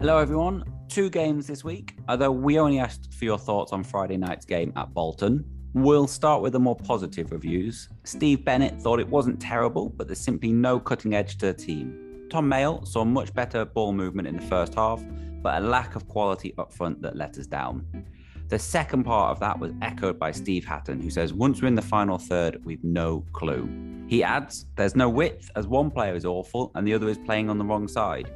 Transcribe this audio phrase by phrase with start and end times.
[0.00, 0.62] Hello, everyone.
[0.88, 4.72] Two games this week, although we only asked for your thoughts on Friday night's game
[4.76, 5.44] at Bolton.
[5.74, 7.88] We'll start with the more positive reviews.
[8.04, 12.28] Steve Bennett thought it wasn't terrible, but there's simply no cutting edge to the team.
[12.30, 15.02] Tom Mayle saw much better ball movement in the first half,
[15.42, 17.84] but a lack of quality up front that let us down.
[18.46, 21.74] The second part of that was echoed by Steve Hatton, who says, Once we're in
[21.74, 23.68] the final third, we've no clue.
[24.06, 27.50] He adds, There's no width, as one player is awful and the other is playing
[27.50, 28.30] on the wrong side.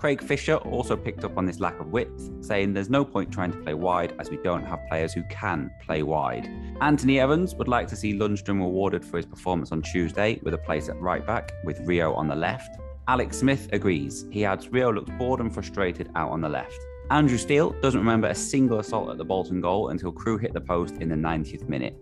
[0.00, 3.52] Craig Fisher also picked up on this lack of width, saying there's no point trying
[3.52, 6.48] to play wide as we don't have players who can play wide.
[6.80, 10.58] Anthony Evans would like to see Lundstram rewarded for his performance on Tuesday with a
[10.58, 12.78] place at right back with Rio on the left.
[13.08, 14.24] Alex Smith agrees.
[14.30, 16.80] He adds Rio looked bored and frustrated out on the left.
[17.10, 20.62] Andrew Steele doesn't remember a single assault at the Bolton goal until Crewe hit the
[20.62, 21.94] post in the 90th minute.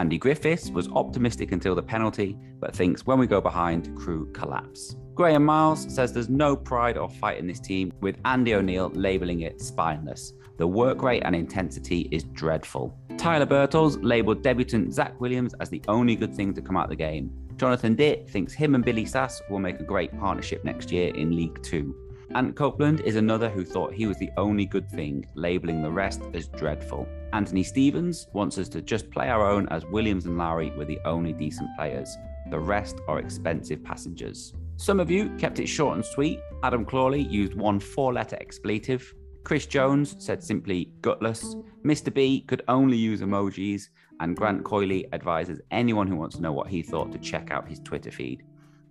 [0.00, 4.96] Andy Griffiths was optimistic until the penalty, but thinks when we go behind, Crewe collapse.
[5.14, 9.42] Graham Miles says there's no pride or fight in this team, with Andy O'Neill labelling
[9.42, 10.32] it spineless.
[10.56, 12.98] The work rate and intensity is dreadful.
[13.18, 16.90] Tyler Birtles labelled debutant Zach Williams as the only good thing to come out of
[16.90, 17.30] the game.
[17.58, 21.36] Jonathan Ditt thinks him and Billy Sass will make a great partnership next year in
[21.36, 21.94] League Two.
[22.36, 26.22] Ant Copeland is another who thought he was the only good thing, labelling the rest
[26.32, 27.08] as dreadful.
[27.32, 31.00] Anthony Stevens wants us to just play our own as Williams and Lowry were the
[31.04, 32.16] only decent players.
[32.50, 34.54] The rest are expensive passengers.
[34.76, 36.38] Some of you kept it short and sweet.
[36.62, 39.12] Adam Clawley used one four letter expletive.
[39.42, 41.56] Chris Jones said simply gutless.
[41.84, 42.14] Mr.
[42.14, 43.88] B could only use emojis.
[44.20, 47.68] And Grant Coyley advises anyone who wants to know what he thought to check out
[47.68, 48.44] his Twitter feed.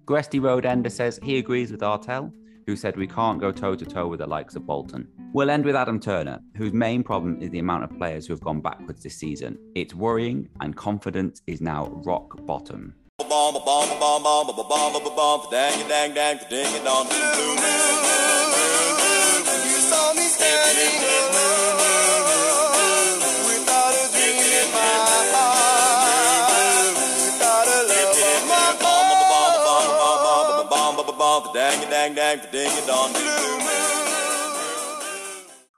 [0.05, 2.33] Gresty Road Ender says he agrees with Artell,
[2.69, 5.07] who said we can't go toe to toe with the likes of Bolton.
[5.33, 8.41] We'll end with Adam Turner, whose main problem is the amount of players who have
[8.41, 9.57] gone backwards this season.
[9.73, 12.93] It's worrying, and confidence is now rock bottom.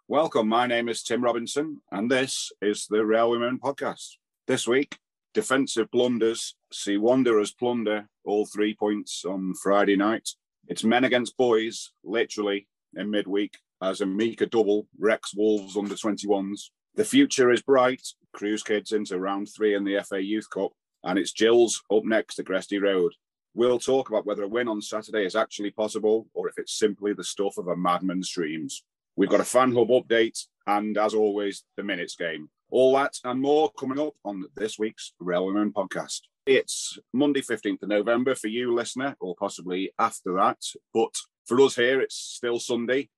[0.09, 4.17] Welcome, my name is Tim Robinson, and this is the Railwaymen podcast.
[4.47, 4.97] This week,
[5.33, 10.27] defensive blunders see Wanderers plunder all three points on Friday night.
[10.67, 16.63] It's men against boys, literally, in midweek, as a double wrecks Wolves under 21s.
[16.95, 18.05] The future is bright.
[18.33, 20.73] Crewe's kids into round three in the FA Youth Cup,
[21.05, 23.13] and it's Gills up next to Gresty Road.
[23.53, 27.11] We'll talk about whether a win on Saturday is actually possible or if it's simply
[27.11, 28.83] the stuff of a madman's dreams.
[29.17, 32.49] We've got a fan hub update and, as always, the minutes game.
[32.69, 36.21] All that and more coming up on this week's Railwaymen podcast.
[36.45, 40.59] It's Monday, 15th of November for you, listener, or possibly after that.
[40.93, 41.13] But
[41.45, 43.09] for us here, it's still Sunday.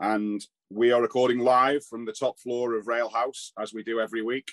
[0.00, 4.00] And we are recording live from the top floor of Rail House, as we do
[4.00, 4.50] every week.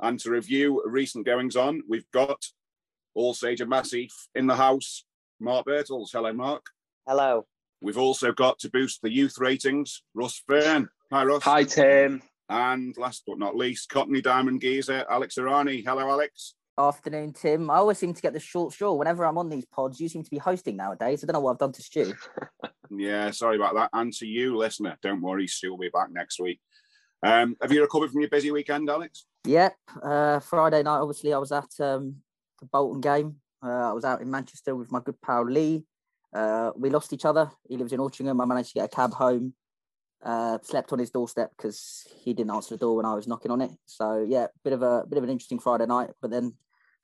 [0.00, 2.42] And to review recent goings on, we've got
[3.14, 5.04] all Sage and Massey in the house.
[5.40, 6.10] Mark Birtles.
[6.12, 6.66] Hello, Mark.
[7.06, 7.46] Hello.
[7.82, 10.88] We've also got to boost the youth ratings, Russ Fern.
[11.10, 11.42] Hi, Russ.
[11.44, 12.22] Hi, Tim.
[12.50, 15.84] And last but not least, Cockney Diamond Geezer, Alex Irani.
[15.84, 16.54] Hello, Alex.
[16.76, 17.70] Afternoon, Tim.
[17.70, 20.00] I always seem to get the short straw whenever I'm on these pods.
[20.00, 21.22] You seem to be hosting nowadays.
[21.22, 22.12] I don't know what I've done to Stu.
[22.90, 23.90] yeah, sorry about that.
[23.92, 26.60] And to you, listener, don't worry, Stu will be back next week.
[27.22, 29.26] Um, have you recovered from your busy weekend, Alex?
[29.46, 29.74] Yep.
[30.02, 32.16] Uh, Friday night, obviously, I was at um,
[32.60, 33.36] the Bolton game.
[33.62, 35.84] Uh, I was out in Manchester with my good pal Lee.
[36.34, 37.50] Uh, we lost each other.
[37.68, 38.40] He lives in Altrincham.
[38.40, 39.54] I managed to get a cab home.
[40.22, 43.50] Uh, slept on his doorstep because he didn't answer the door when I was knocking
[43.50, 43.70] on it.
[43.86, 46.10] So yeah, bit of a bit of an interesting Friday night.
[46.20, 46.54] But then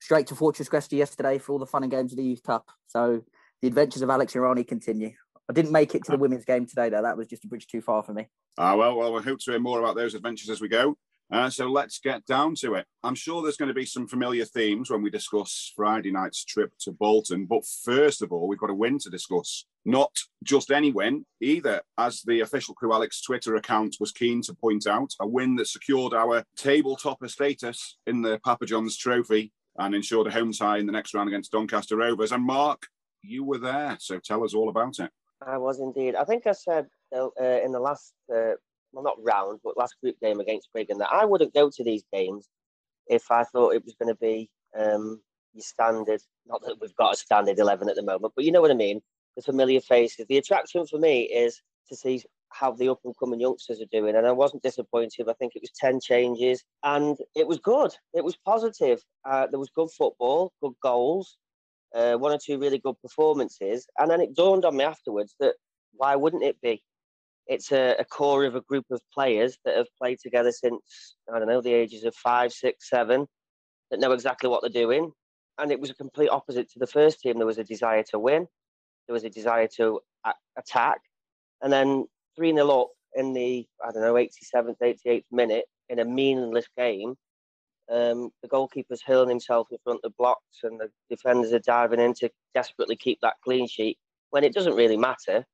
[0.01, 2.69] straight to Fortress Gresty yesterday for all the fun and games of the Youth Cup.
[2.89, 3.23] So
[3.63, 5.13] the adventures of Alex Irani continue.
[5.49, 7.03] I didn't make it to the women's game today though.
[7.03, 8.27] That was just a bridge too far for me.
[8.59, 10.97] Ah, well, well, we hope to hear more about those adventures as we go.
[11.33, 12.87] Uh, so let's get down to it.
[13.03, 16.73] I'm sure there's going to be some familiar themes when we discuss Friday night's trip
[16.81, 17.47] to Bolton.
[17.47, 19.67] But first of all, we've got a win to discuss.
[19.85, 20.13] Not
[20.45, 24.87] just any win either, as the official Crewe Alex Twitter account was keen to point
[24.87, 30.29] out, a win that secured our tabletopper status in the Papa John's Trophy and ensured
[30.29, 32.33] a home tie in the next round against Doncaster Rovers.
[32.33, 32.87] And Mark,
[33.23, 35.11] you were there, so tell us all about it.
[35.45, 36.15] I was indeed.
[36.15, 38.53] I think I said uh, in the last uh,
[38.97, 42.05] well, not round, but last group game against Wigan, that I wouldn't go to these
[42.13, 42.49] games
[43.07, 45.21] if I thought it was going to be um,
[45.53, 46.23] your standard.
[46.47, 48.75] Not that we've got a standard 11 at the moment, but you know what I
[48.75, 49.01] mean.
[49.37, 50.25] The familiar faces.
[50.29, 51.61] The attraction for me is
[51.91, 54.17] to see how the up and coming youngsters are doing.
[54.17, 55.29] And I wasn't disappointed.
[55.29, 57.93] I think it was 10 changes and it was good.
[58.15, 59.03] It was positive.
[59.29, 61.37] Uh, there was good football, good goals,
[61.95, 63.87] uh, one or two really good performances.
[63.99, 65.57] And then it dawned on me afterwards that
[65.93, 66.83] why wouldn't it be?
[67.47, 71.39] It's a, a, core of a group of players that have played together since I
[71.39, 73.27] don't know the ages of five, six, seven,
[73.91, 75.13] that know exactly what they're doing.
[75.59, 77.39] And it was a complete opposite to the first team.
[77.39, 78.47] There was a desire to win,
[79.07, 80.99] there was a desire to a- attack,
[81.63, 82.07] and then
[82.37, 87.15] three 0 up in the I don't know 87th, 88th minute in a meaningless game.
[87.89, 92.15] Um, the goalkeeper's hurling himself in front of blocks, and the defenders are diving in
[92.15, 93.97] to desperately keep that clean sheet
[94.31, 95.47] when it doesn't really matter.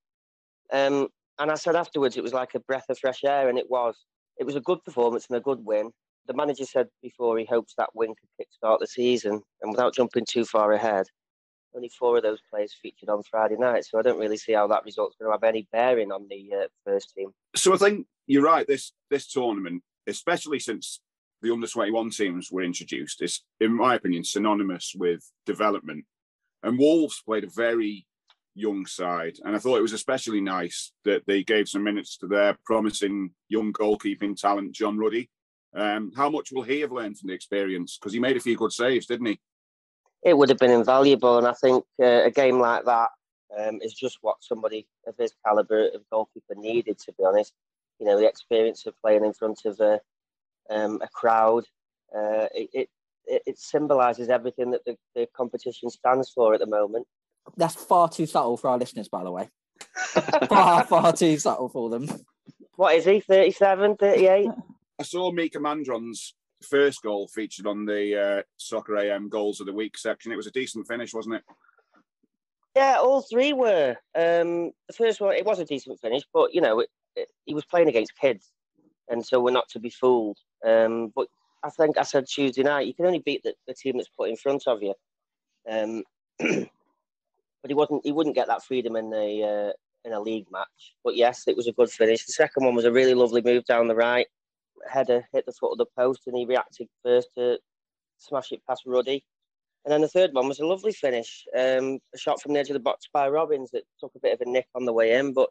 [0.73, 3.70] Um, and I said afterwards it was like a breath of fresh air, and it
[3.70, 3.96] was.
[4.38, 5.90] It was a good performance and a good win.
[6.26, 10.25] The manager said before he hopes that win could kickstart the season, and without jumping
[10.26, 11.06] too far ahead,
[11.75, 14.67] only four of those players featured on Friday night, so I don't really see how
[14.69, 17.31] that result's going to have any bearing on the uh, first team.
[17.55, 18.67] So I think you're right.
[18.67, 21.00] This this tournament, especially since
[21.40, 26.05] the under 21 teams were introduced, is, in my opinion, synonymous with development.
[26.62, 28.06] And Wolves played a very
[28.54, 29.37] young side.
[29.44, 33.31] And I thought it was especially nice that they gave some minutes to their promising
[33.49, 35.31] young goalkeeping talent, John Ruddy.
[35.75, 37.99] Um, how much will he have learned from the experience?
[37.99, 39.40] Because he made a few good saves, didn't he?
[40.22, 41.38] It would have been invaluable.
[41.38, 43.08] And I think uh, a game like that
[43.58, 47.52] um, is just what somebody of his calibre of goalkeeper needed, to be honest.
[47.98, 50.00] You know, the experience of playing in front of a,
[50.70, 51.64] um, a crowd,
[52.14, 52.88] uh, it, it,
[53.46, 57.06] it symbolises everything that the, the competition stands for at the moment.
[57.56, 59.50] That's far too subtle for our listeners, by the way.
[60.49, 62.09] far, far too subtle for them.
[62.77, 64.49] What is he, 37, 38?
[64.99, 69.73] I saw Mika Mandron's first goal featured on the uh, Soccer AM Goals of the
[69.73, 70.33] Week section.
[70.33, 71.43] It was a decent finish, wasn't it?
[72.77, 73.97] Yeah, all three were.
[74.15, 77.55] Um, the first one, it was a decent finish, but, you know, it, it, he
[77.55, 78.50] was playing against kids,
[79.09, 80.39] and so we're not to be fooled.
[80.67, 81.29] Um, but
[81.62, 84.31] I think I said Tuesday night, you can only beat the, the team that's put
[84.31, 84.94] in front of you.
[85.71, 86.05] Um,
[87.62, 88.03] but he wasn't.
[88.05, 89.73] He wouldn't get that freedom in the uh,
[90.05, 90.94] in a league match.
[91.05, 92.26] But yes, it was a good finish.
[92.26, 94.26] The second one was a really lovely move down the right.
[94.91, 97.59] Header hit the foot of the post, and he reacted first to
[98.19, 99.25] smash it past Ruddy.
[99.85, 102.70] And then the third one was a lovely finish, um, a shot from the edge
[102.70, 105.15] of the box by Robbins that took a bit of a nick on the way
[105.15, 105.32] in.
[105.32, 105.50] But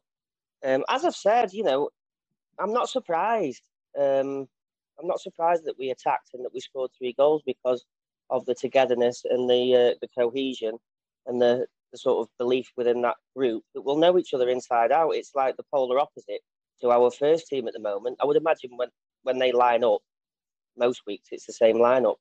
[0.63, 1.89] um, as I've said, you know,
[2.59, 3.63] I'm not surprised.
[3.99, 4.47] Um,
[4.99, 7.83] I'm not surprised that we attacked and that we scored three goals because
[8.29, 10.77] of the togetherness and the uh, the cohesion
[11.25, 14.91] and the the sort of belief within that group that we'll know each other inside
[14.91, 15.11] out.
[15.11, 16.41] It's like the polar opposite
[16.81, 18.17] to our first team at the moment.
[18.21, 18.89] I would imagine when,
[19.23, 19.99] when they line up,
[20.77, 22.15] most weeks it's the same lineup.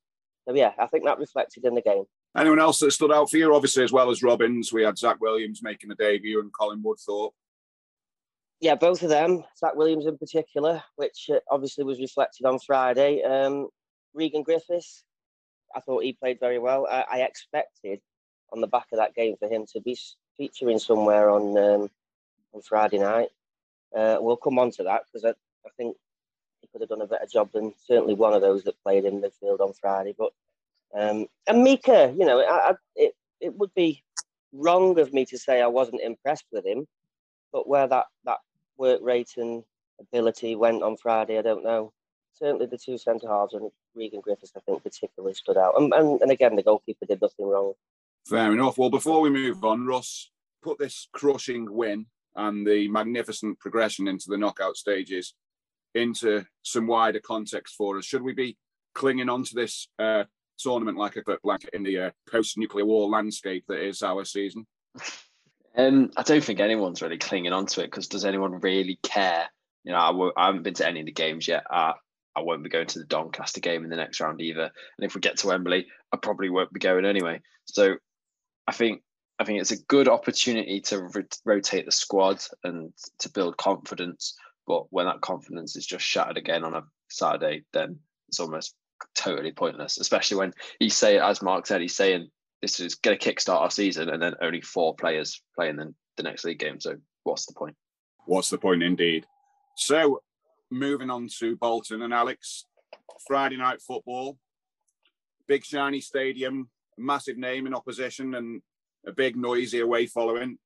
[0.47, 2.03] So yeah, I think that reflected in the game.
[2.37, 3.53] Anyone else that stood out for you?
[3.53, 7.31] Obviously, as well as Robbins, we had Zach Williams making a debut and Colin Woodthorpe.
[8.61, 9.43] Yeah, both of them.
[9.57, 13.21] Zach Williams in particular, which uh, obviously was reflected on Friday.
[13.23, 13.67] Um,
[14.13, 15.03] Regan Griffiths,
[15.75, 16.87] I thought he played very well.
[16.89, 17.99] I, I expected
[18.51, 19.97] on the back of that game for him to be
[20.37, 21.89] featuring somewhere on um,
[22.53, 23.29] on Friday night.
[23.95, 25.29] Uh, we'll come on to that because I,
[25.65, 25.95] I think
[26.61, 29.21] he could have done a better job than certainly one of those that played in
[29.21, 30.15] midfield on Friday.
[30.17, 30.31] But
[30.93, 34.03] um, and Mika, you know, I, I, it it would be
[34.53, 36.87] wrong of me to say I wasn't impressed with him,
[37.51, 38.39] but where that that
[38.77, 39.63] work rate and
[39.99, 41.93] ability went on Friday, I don't know.
[42.33, 45.79] Certainly the two centre halves and Regan Griffiths, I think, particularly stood out.
[45.79, 47.73] And, and, and again, the goalkeeper did nothing wrong.
[48.27, 48.77] Fair enough.
[48.77, 50.29] Well, before we move on, Russ,
[50.61, 55.33] put this crushing win and the magnificent progression into the knockout stages
[55.93, 58.05] into some wider context for us.
[58.05, 58.57] Should we be
[58.93, 60.23] clinging on to this uh,
[60.57, 64.65] tournament like a blanket in the uh, post-nuclear war landscape that is our season?
[65.73, 69.47] Um, I don't think anyone's really clinging on to it because does anyone really care?
[69.85, 71.63] You know, I w- I haven't been to any of the games yet.
[71.71, 71.93] I,
[72.35, 74.63] I won't be going to the Doncaster game in the next round either.
[74.63, 77.41] And if we get to Wembley, I probably won't be going anyway.
[77.65, 77.95] So
[78.67, 79.01] I think
[79.39, 84.35] I think it's a good opportunity to re- rotate the squad and to build confidence.
[84.67, 88.75] But when that confidence is just shattered again on a Saturday, then it's almost
[89.15, 89.97] totally pointless.
[89.97, 92.29] Especially when he's saying, as Mark said, he's saying
[92.61, 96.23] this is going to kickstart our season, and then only four players playing the, the
[96.23, 96.79] next league game.
[96.79, 97.75] So what's the point?
[98.25, 99.25] What's the point, indeed?
[99.75, 100.21] So
[100.69, 102.65] moving on to Bolton and Alex,
[103.27, 104.37] Friday night football,
[105.47, 106.69] big shiny stadium,
[107.01, 108.61] massive name in opposition and
[109.05, 110.57] a big noisy away following.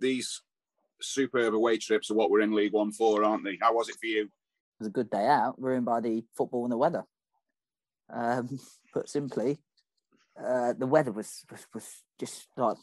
[0.00, 0.42] These
[1.00, 3.58] superb away trips are what we're in League One for, aren't they?
[3.60, 4.22] How was it for you?
[4.22, 7.04] It was a good day out, ruined by the football and the weather.
[8.12, 8.58] Um,
[8.92, 9.58] put simply,
[10.42, 12.76] uh, the weather was, was was just like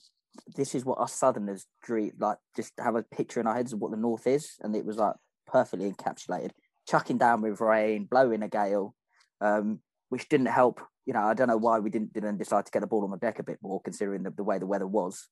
[0.55, 2.37] this is what us Southerners dream like.
[2.55, 4.97] Just have a picture in our heads of what the North is, and it was
[4.97, 5.15] like
[5.47, 6.51] perfectly encapsulated.
[6.87, 8.95] Chucking down with rain, blowing a gale,
[9.39, 12.71] um, which didn't help you know, I don't know why we didn't didn't decide to
[12.71, 14.87] get the ball on the deck a bit more, considering the, the way the weather
[14.87, 15.27] was.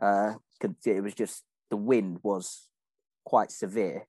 [0.00, 2.68] Uh, it was just the wind was
[3.24, 4.06] quite severe.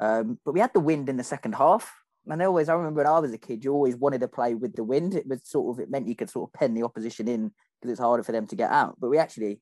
[0.00, 1.92] Um, but we had the wind in the second half.
[2.26, 4.54] And I always, I remember when I was a kid, you always wanted to play
[4.54, 5.14] with the wind.
[5.14, 7.92] It was sort of, it meant you could sort of pen the opposition in because
[7.92, 8.96] it's harder for them to get out.
[9.00, 9.60] But we actually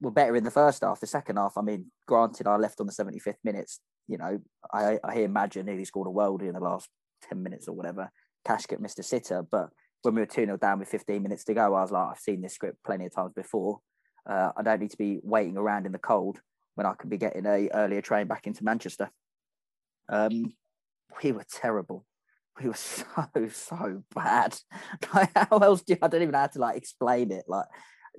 [0.00, 1.00] were better in the first half.
[1.00, 3.80] The second half, I mean, granted, I left on the 75th minutes.
[4.06, 4.38] You know,
[4.72, 6.88] I, I hear nearly scored a world in the last
[7.28, 8.12] 10 minutes or whatever.
[8.46, 9.42] Kashket missed a sitter.
[9.42, 9.70] But
[10.04, 12.18] when we were 2 0 down with 15 minutes to go, I was like, I've
[12.18, 13.80] seen this script plenty of times before.
[14.28, 16.40] Uh, I don't need to be waiting around in the cold
[16.74, 19.10] when I could be getting a earlier train back into Manchester.
[20.08, 20.52] Um,
[21.22, 22.04] we were terrible.
[22.60, 23.04] We were so
[23.52, 24.56] so bad.
[25.14, 27.44] Like, how else do you, I don't even know how to like explain it.
[27.48, 27.66] Like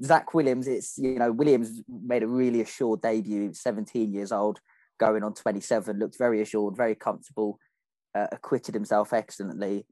[0.04, 4.60] Zach Williams, it's you know Williams made a really assured debut, 17 years old,
[5.00, 7.60] going on 27, looked very assured, very comfortable,
[8.13, 9.86] uh, acquitted himself excellently.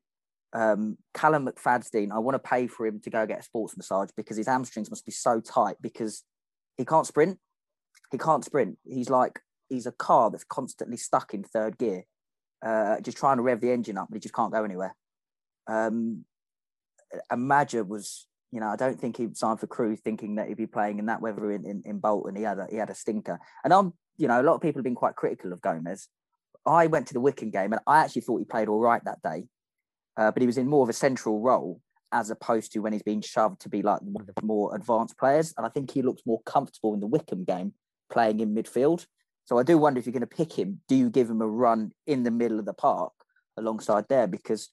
[0.54, 4.10] Um, Callum McFadzean, I want to pay for him to go get a sports massage
[4.16, 6.24] because his hamstrings must be so tight because
[6.78, 7.40] he can't sprint.
[8.12, 8.78] He can't sprint.
[8.86, 12.04] He's like he's a car that's constantly stuck in third gear,
[12.64, 14.96] uh, just trying to rev the engine up, but he just can't go anywhere.
[15.68, 16.26] Um,
[17.32, 20.68] Madger was, you know, I don't think he signed for Crewe thinking that he'd be
[20.68, 22.36] playing in that weather in, in, in Bolton.
[22.36, 24.80] He had a he had a stinker, and I'm, you know, a lot of people
[24.80, 26.08] have been quite critical of Gomes.
[26.66, 29.22] I went to the Wycombe game and I actually thought he played all right that
[29.22, 29.48] day,
[30.18, 33.04] uh, but he was in more of a central role as opposed to when he's
[33.04, 35.54] been shoved to be like one of the more advanced players.
[35.58, 37.74] And I think he looks more comfortable in the Wycombe game
[38.12, 39.06] playing in midfield.
[39.46, 41.48] So I do wonder if you're going to pick him, do you give him a
[41.48, 43.14] run in the middle of the park
[43.58, 44.28] alongside there?
[44.28, 44.70] Because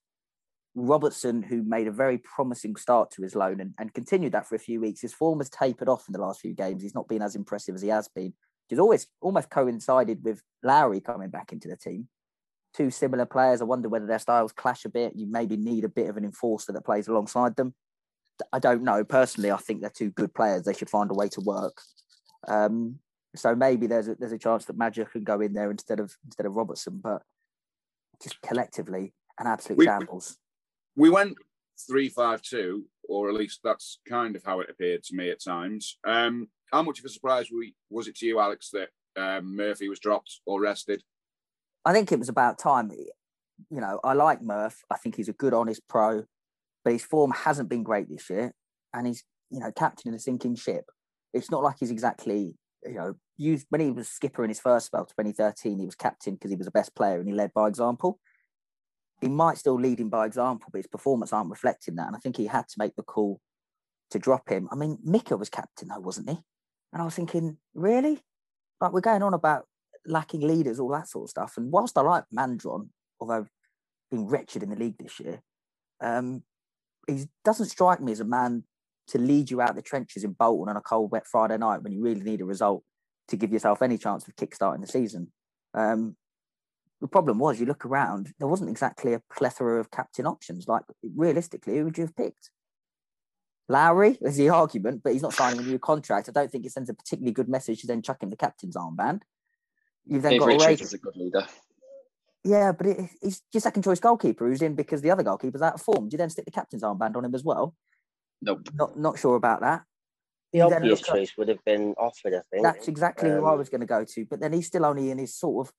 [0.75, 4.54] Robertson, who made a very promising start to his loan and, and continued that for
[4.54, 6.82] a few weeks, his form has tapered off in the last few games.
[6.82, 8.35] He's not been as impressive as he has been.
[8.68, 12.09] He's always almost coincided with Lowry coming back into the team.
[12.75, 13.61] Two similar players.
[13.61, 15.17] I wonder whether their styles clash a bit.
[15.17, 17.75] You maybe need a bit of an enforcer that plays alongside them.
[18.53, 19.05] I don't know.
[19.05, 20.62] Personally, I think they're two good players.
[20.62, 21.81] They should find a way to work.
[22.49, 23.00] Um,
[23.35, 26.17] so maybe there's a, there's a chance that Madger can go in there instead of
[26.25, 27.23] instead of Robertson, but
[28.23, 30.39] just collectively an absolute we, shambles.
[30.97, 31.37] We went
[31.89, 35.43] three five two, or at least that's kind of how it appeared to me at
[35.43, 35.99] times.
[36.07, 39.89] Um, how much of a surprise we, was it to you, Alex, that um, Murphy
[39.89, 41.03] was dropped or rested?
[41.90, 42.90] I think it was about time.
[43.70, 44.82] You know, I like Murph.
[44.90, 46.25] I think he's a good, honest pro,
[46.85, 48.52] but his form hasn't been great this year,
[48.94, 50.85] and he's you know captain in a sinking ship.
[51.32, 52.54] It's not like he's exactly
[52.85, 56.35] you know, used when he was skipper in his first spell, 2013, he was captain
[56.35, 58.18] because he was the best player and he led by example.
[59.20, 62.06] He might still lead him by example, but his performance aren't reflecting that.
[62.06, 63.40] And I think he had to make the call
[64.11, 64.68] to drop him.
[64.73, 66.38] I mean, Mika was captain though, wasn't he?
[66.92, 68.23] And I was thinking, really?
[68.80, 69.66] Like we're going on about
[70.07, 71.54] lacking leaders, all that sort of stuff.
[71.57, 72.88] And whilst I like Mandron,
[73.21, 73.47] although
[74.11, 75.42] being wretched in the league this year,
[76.00, 76.42] um,
[77.07, 78.64] he doesn't strike me as a man
[79.09, 81.92] to lead you out the trenches in Bolton on a cold, wet Friday night when
[81.92, 82.85] you really need a result
[83.28, 85.33] to give yourself any chance of kickstarting the season.
[85.75, 86.16] Um,
[87.00, 90.69] the problem was, you look around, there wasn't exactly a plethora of captain options.
[90.69, 90.83] Like,
[91.16, 92.50] realistically, who would you have picked?
[93.69, 96.28] Lowry is the argument, but he's not signing a new contract.
[96.28, 98.76] I don't think it sends a particularly good message to then chuck him the captain's
[98.76, 99.23] armband.
[100.11, 101.47] You've then Dave got Richards is a good leader.
[102.45, 105.75] Yeah, but it, he's your second choice goalkeeper who's in because the other goalkeeper's out
[105.75, 106.09] of form.
[106.09, 107.75] Do you then stick the captain's armband on him as well?
[108.43, 108.69] Nope.
[108.75, 109.85] Not not sure about that.
[110.52, 112.64] The obvious choice would have been Offord, I think.
[112.64, 114.26] That's exactly um, who I um, was going to go to.
[114.26, 115.73] But then he's still only in his sort of,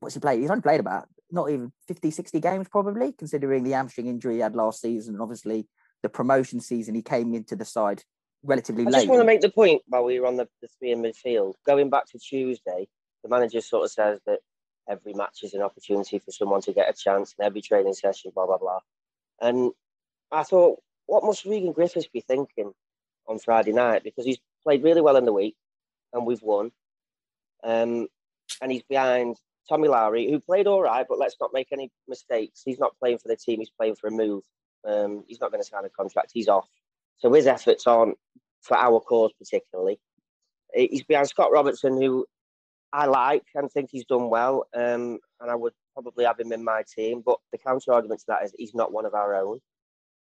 [0.00, 0.40] what's he played?
[0.40, 4.40] He's only played about not even 50, 60 games probably, considering the hamstring injury he
[4.40, 5.14] had last season.
[5.14, 5.66] And obviously
[6.02, 8.02] the promotion season, he came into the side
[8.42, 8.94] relatively I late.
[8.94, 11.02] I just want to make the point while we were on the, the three in
[11.02, 11.54] midfield.
[11.66, 12.86] Going back to Tuesday,
[13.22, 14.40] the manager sort of says that
[14.88, 18.32] every match is an opportunity for someone to get a chance and every training session,
[18.34, 18.80] blah, blah, blah.
[19.40, 19.72] And
[20.32, 22.72] I thought, what must Regan Griffiths be thinking
[23.26, 24.04] on Friday night?
[24.04, 25.56] Because he's played really well in the week
[26.12, 26.70] and we've won.
[27.64, 28.08] Um,
[28.62, 29.36] and he's behind
[29.68, 32.62] Tommy Lowry, who played all right, but let's not make any mistakes.
[32.64, 34.42] He's not playing for the team, he's playing for a move.
[34.86, 36.68] Um, he's not going to sign a contract, he's off.
[37.18, 38.16] So his efforts aren't
[38.62, 39.98] for our cause particularly.
[40.74, 42.26] He's behind Scott Robertson, who
[42.92, 44.66] I like and think he's done well.
[44.74, 47.22] Um, and I would probably have him in my team.
[47.24, 49.60] But the counter argument to that is he's not one of our own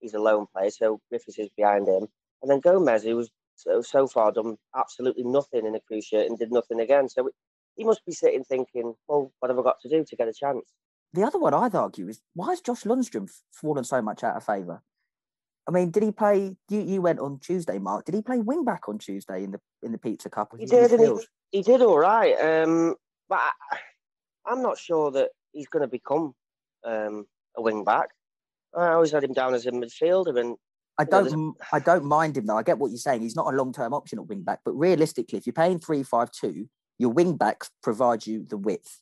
[0.04, 2.08] he's a lone player, so Griffiths is behind him.
[2.42, 6.28] And then Gomes, who was so, so far done absolutely nothing in a cruise shirt
[6.28, 7.10] and did nothing again.
[7.10, 7.30] So
[7.76, 10.34] he must be sitting thinking, well, what have I got to do to get a
[10.34, 10.66] chance?
[11.14, 14.44] The other one I'd argue is why has Josh Lundstram fallen so much out of
[14.44, 14.84] favour?
[15.68, 16.58] I mean, did he play?
[16.70, 18.06] You, you went on Tuesday, Mark.
[18.06, 20.54] Did he play wing back on Tuesday in the in the Pizza Cup?
[20.60, 20.92] He did.
[20.92, 21.08] He,
[21.54, 22.36] he, did all right.
[22.36, 22.96] Um,
[23.30, 26.34] but I, am not sure that he's going to become
[26.84, 28.10] um, a wing back.
[28.76, 30.58] I always had him down as a midfielder, and
[30.98, 31.32] I don't.
[31.32, 32.58] Know, I don't mind him though.
[32.58, 33.22] I get what you're saying.
[33.22, 36.04] He's not a long term option at wing back, but realistically, if you're paying three
[36.04, 36.68] five two,
[36.98, 39.02] your wing backs provide you the width.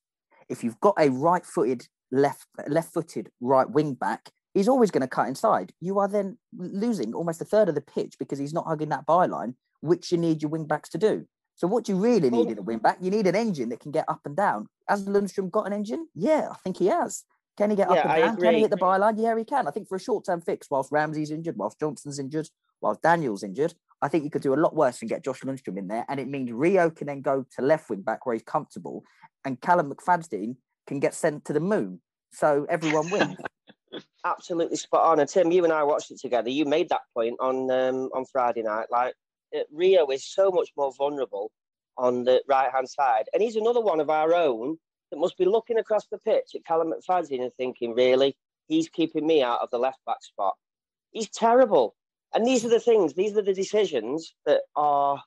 [0.50, 5.28] if you've got a right-footed left left-footed right wing back, he's always going to cut
[5.28, 5.72] inside.
[5.80, 9.06] You are then losing almost a third of the pitch because he's not hugging that
[9.06, 11.26] byline, which you need your wing backs to do.
[11.56, 12.98] So what do you really need in a wing back?
[13.02, 14.68] You need an engine that can get up and down.
[14.88, 16.08] Has Lundstram got an engine?
[16.16, 17.24] Yeah, I think he has.
[17.58, 18.36] Can he get Yeah, up and I down?
[18.36, 18.62] Can he agree.
[18.62, 19.16] hit the byline?
[19.18, 19.68] Yeah, he can.
[19.68, 22.50] I think for a short-term fix, whilst Ramsey's injured, whilst Johnson's injured,
[22.82, 25.78] whilst Daniel's injured, I think you could do a lot worse than get Josh Lundstrom
[25.78, 26.06] in there.
[26.10, 29.04] And it means Rio can then go to left wing back where he's comfortable,
[29.46, 30.56] and Callum McFadzean
[30.88, 32.02] can get sent to the moon.
[32.32, 33.38] So everyone wins.
[34.26, 35.20] absolutely spot on.
[35.20, 36.50] And Tim, you and I watched it together.
[36.50, 38.88] You made that point on um, on Friday night.
[38.92, 39.14] Like
[39.72, 41.52] Rio is so much more vulnerable
[41.98, 44.78] on the right hand side, and he's another one of our own
[45.12, 48.36] that must be looking across the pitch at Callum McFadzean and thinking, really,
[48.68, 50.54] he's keeping me out of the left back spot.
[51.12, 51.96] He's terrible.
[52.34, 53.14] And these are the things.
[53.14, 55.22] These are the decisions that are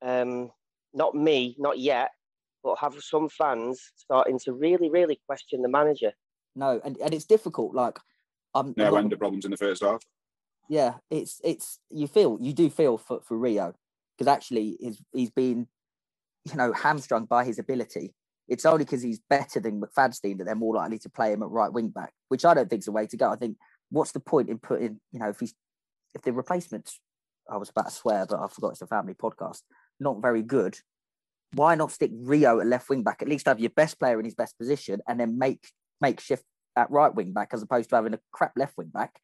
[0.00, 0.50] um,
[0.94, 2.10] not me, not yet,
[2.62, 6.12] but have some fans starting to really, really question the manager.
[6.54, 7.74] no, and, and it's difficult.
[7.74, 7.98] Like,
[8.54, 10.02] um, No end of problems in the first half.
[10.70, 13.74] Yeah, it's it's you feel you do feel for, for Rio
[14.16, 15.66] because actually he's he's been
[16.44, 18.14] you know hamstrung by his ability.
[18.46, 21.50] It's only because he's better than McFadzean that they're more likely to play him at
[21.50, 23.30] right wing back, which I don't think is the way to go.
[23.30, 23.56] I think
[23.90, 25.54] what's the point in putting you know if he's
[26.14, 27.00] if the replacements
[27.50, 29.62] I was about to swear but I forgot it's a family podcast
[29.98, 30.78] not very good.
[31.54, 33.22] Why not stick Rio at left wing back?
[33.22, 35.66] At least have your best player in his best position and then make
[36.00, 36.44] make shift
[36.76, 39.20] at right wing back as opposed to having a crap left wing back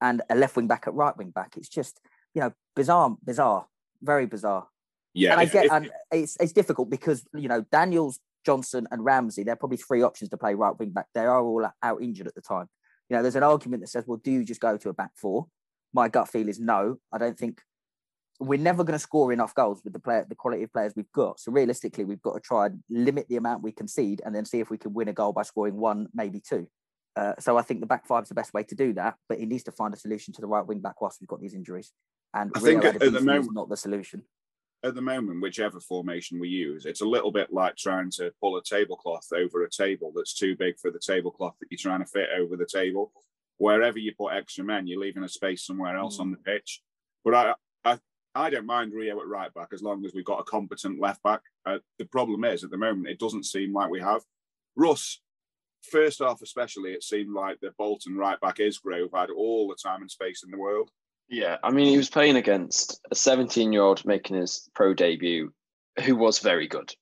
[0.00, 1.56] and a left wing back at right wing back.
[1.56, 2.00] It's just,
[2.34, 3.66] you know, bizarre, bizarre,
[4.02, 4.68] very bizarre.
[5.14, 9.04] Yeah, and I get, if- and it's it's difficult because you know Daniels, Johnson, and
[9.04, 9.42] Ramsey.
[9.44, 11.06] They're probably three options to play right wing back.
[11.14, 12.68] They are all out injured at the time.
[13.08, 15.12] You know, there's an argument that says, well, do you just go to a back
[15.16, 15.46] four?
[15.94, 16.98] My gut feel is no.
[17.12, 17.62] I don't think
[18.38, 21.10] we're never going to score enough goals with the player, the quality of players we've
[21.12, 21.40] got.
[21.40, 24.60] So realistically, we've got to try and limit the amount we concede, and then see
[24.60, 26.66] if we can win a goal by scoring one, maybe two.
[27.16, 29.38] Uh, so I think the back five is the best way to do that, but
[29.38, 31.54] he needs to find a solution to the right wing back whilst we've got these
[31.54, 31.92] injuries.
[32.34, 34.22] And I think Rio at- at the Adebisi is moment- not the solution.
[34.82, 38.56] at the moment, whichever formation we use, it's a little bit like trying to pull
[38.56, 42.06] a tablecloth over a table that's too big for the tablecloth that you're trying to
[42.06, 43.10] fit over the table.
[43.56, 46.82] Wherever you put extra men, you're leaving a space somewhere else on the pitch.
[47.24, 47.98] But I, I,
[48.34, 51.22] I don't mind Rio at right back as long as we've got a competent left
[51.22, 51.40] back.
[51.64, 54.22] Uh, the problem is at the moment it doesn't seem like we have.
[54.76, 55.20] Russ,
[55.82, 60.00] first half especially, it seemed like the Bolton right back Isgrove had all the time
[60.00, 60.90] and space in the world.
[61.28, 65.52] Yeah, I mean, he was playing against a 17 year old making his pro debut
[66.04, 66.92] who was very good.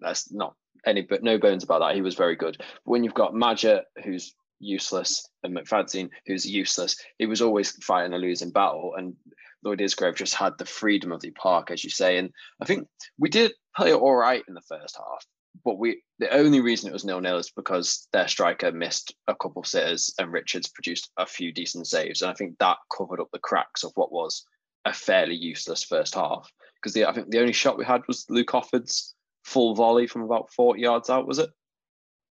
[0.00, 0.54] That's not
[0.86, 1.94] any, but no bones about that.
[1.94, 2.56] He was very good.
[2.58, 8.14] But when you've got Madger, who's useless, and McFadzean, who's useless, he was always fighting
[8.14, 8.94] a losing battle.
[8.96, 9.14] And
[9.62, 12.18] Lloyd Isgrove just had the freedom of the park, as you say.
[12.18, 15.26] And I think we did play all right in the first half.
[15.64, 19.34] But we the only reason it was nil nil is because their striker missed a
[19.34, 22.22] couple of sitters and Richards produced a few decent saves.
[22.22, 24.44] And I think that covered up the cracks of what was
[24.84, 26.50] a fairly useless first half.
[26.82, 29.14] Because I think the only shot we had was Luke Offord's
[29.44, 31.50] full volley from about 40 yards out, was it?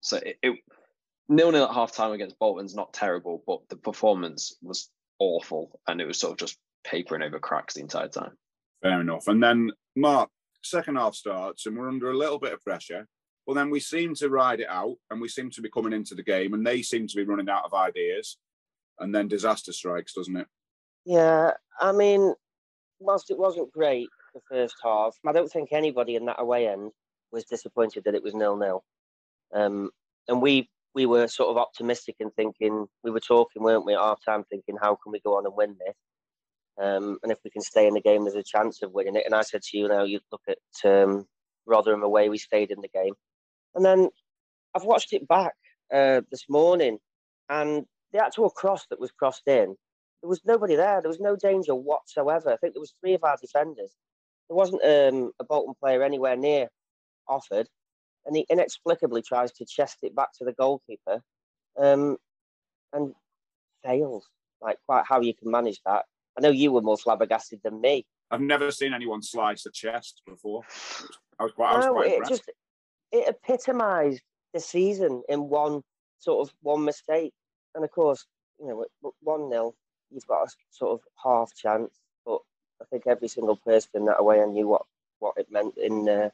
[0.01, 0.59] So it, it
[1.29, 5.99] nil nil at half time against Bolton's not terrible, but the performance was awful and
[5.99, 8.37] it was sort of just papering over cracks the entire time.
[8.81, 9.27] Fair enough.
[9.27, 10.29] And then Mark,
[10.63, 13.07] second half starts and we're under a little bit of pressure.
[13.45, 16.15] Well, then we seem to ride it out and we seem to be coming into
[16.15, 18.37] the game and they seem to be running out of ideas.
[18.99, 20.47] And then disaster strikes, doesn't it?
[21.05, 22.33] Yeah, I mean,
[22.99, 26.91] whilst it wasn't great the first half, I don't think anybody in that away end
[27.31, 28.83] was disappointed that it was nil nil.
[29.53, 29.91] Um,
[30.27, 33.99] and we we were sort of optimistic and thinking we were talking, weren't we, at
[33.99, 35.95] half time, thinking how can we go on and win this?
[36.81, 39.23] Um, and if we can stay in the game, there's a chance of winning it.
[39.25, 41.25] And I said to you, now you look at um,
[41.65, 43.13] Rotherham away, we stayed in the game,
[43.75, 44.09] and then
[44.75, 45.53] I've watched it back
[45.93, 46.99] uh, this morning,
[47.49, 49.75] and the actual cross that was crossed in
[50.21, 51.01] there was nobody there.
[51.01, 52.51] There was no danger whatsoever.
[52.51, 53.95] I think there was three of our defenders.
[54.49, 56.69] There wasn't um, a Bolton player anywhere near
[57.29, 57.65] Offord,
[58.25, 61.21] and he inexplicably tries to chest it back to the goalkeeper,
[61.77, 62.17] um,
[62.93, 63.13] and
[63.83, 64.27] fails.
[64.61, 66.05] Like quite how you can manage that.
[66.37, 68.05] I know you were more flabbergasted than me.
[68.29, 70.61] I've never seen anyone slice a chest before.
[71.39, 72.29] I was quite, I was No, quite it impressed.
[72.31, 72.51] just
[73.11, 74.21] it epitomised
[74.53, 75.81] the season in one
[76.19, 77.33] sort of one mistake.
[77.73, 78.25] And of course,
[78.59, 78.85] you know,
[79.21, 79.73] one 0
[80.11, 81.91] you've got a sort of half chance.
[82.25, 82.39] But
[82.81, 84.83] I think every single person in that away and knew what
[85.19, 86.29] what it meant in uh,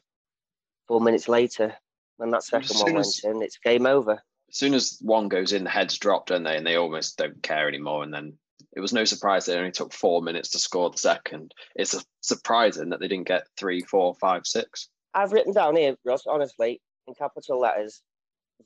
[0.88, 1.74] four minutes later
[2.18, 3.42] when that second one went as- in.
[3.42, 4.22] It's game over.
[4.50, 6.58] As soon as one goes in, the heads drop, don't they?
[6.58, 8.04] And they almost don't care anymore.
[8.04, 8.38] And then
[8.76, 11.54] it was no surprise they only took four minutes to score the second.
[11.76, 14.90] It's surprising that they didn't get three, four, five, six.
[15.14, 18.02] I've written down here, Ross, honestly, in capital letters,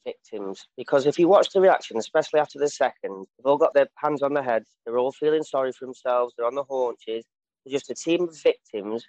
[0.06, 3.88] victims because if you watch the reaction, especially after the second, they've all got their
[3.96, 4.70] hands on their heads.
[4.86, 6.34] They're all feeling sorry for themselves.
[6.38, 7.26] They're on the haunches.
[7.66, 9.06] They're just a team of victims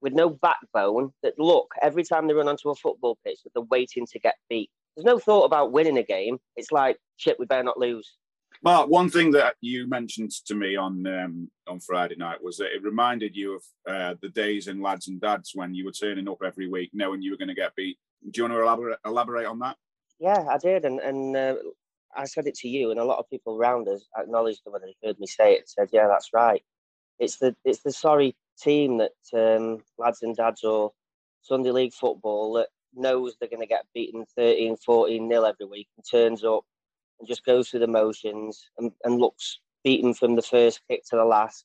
[0.00, 3.62] with no backbone that look every time they run onto a football pitch that they're
[3.70, 4.70] waiting to get beat.
[4.96, 6.38] There's no thought about winning a game.
[6.56, 8.14] It's like shit, we better not lose.
[8.62, 12.74] Mark, one thing that you mentioned to me on um, on Friday night was that
[12.74, 16.28] it reminded you of uh, the days in lads and dads when you were turning
[16.28, 17.98] up every week knowing you were going to get beat.
[18.30, 19.76] Do you want to elaborate, elaborate on that?
[20.18, 21.56] Yeah, I did, and and uh,
[22.16, 24.82] I said it to you, and a lot of people around us acknowledged it when
[24.82, 25.68] they heard me say it.
[25.68, 26.62] Said, "Yeah, that's right.
[27.18, 30.92] It's the it's the sorry team that um, lads and dads or
[31.42, 35.88] Sunday League football that knows they're going to get beaten 13, 14 nil every week
[35.96, 36.64] and turns up
[37.18, 41.16] and just goes through the motions and, and looks beaten from the first kick to
[41.16, 41.64] the last.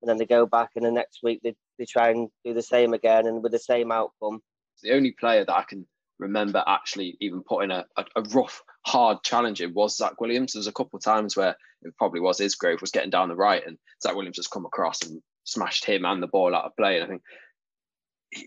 [0.00, 2.62] And then they go back and the next week they, they try and do the
[2.62, 4.40] same again and with the same outcome.
[4.82, 5.86] The only player that I can
[6.18, 10.52] remember actually even putting a, a, a rough, hard challenge in was Zach Williams.
[10.52, 13.62] There's a couple of times where it probably was Isgrove was getting down the right
[13.66, 16.96] and Zach Williams has come across and smashed him and the ball out of play.
[16.96, 17.22] And I think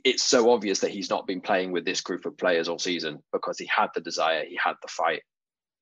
[0.03, 3.23] it's so obvious that he's not been playing with this group of players all season
[3.31, 5.21] because he had the desire, he had the fight,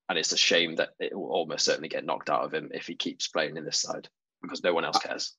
[0.10, 2.88] and it's a shame that it will almost certainly get knocked out of him if
[2.88, 4.08] he keeps playing in this side
[4.42, 5.36] because no one else cares.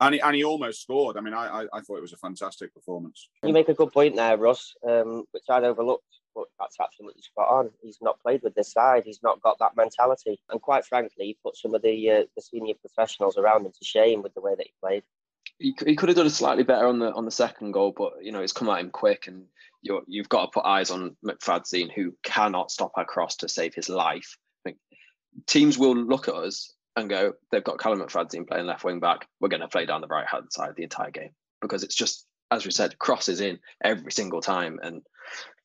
[0.00, 1.16] And he, and he almost scored.
[1.16, 3.28] I mean, I, I, I thought it was a fantastic performance.
[3.44, 7.48] You make a good point there, Russ, um, which I'd overlooked, but that's absolutely spot
[7.48, 7.70] on.
[7.82, 9.04] He's not played with this side.
[9.04, 12.42] He's not got that mentality, and quite frankly, he put some of the uh, the
[12.42, 15.04] senior professionals around him to shame with the way that he played
[15.58, 18.14] he, he could have done it slightly better on the on the second goal, but
[18.22, 19.44] you know it's come at him quick, and
[19.82, 23.74] you you've got to put eyes on McFadzean, who cannot stop a cross to save
[23.74, 24.36] his life.
[24.64, 24.78] I think
[25.46, 29.26] teams will look at us and go, they've got Callum McFadzean playing left wing back.
[29.40, 32.26] We're going to play down the right hand side the entire game because it's just
[32.52, 34.78] as we said, crosses in every single time.
[34.82, 35.02] And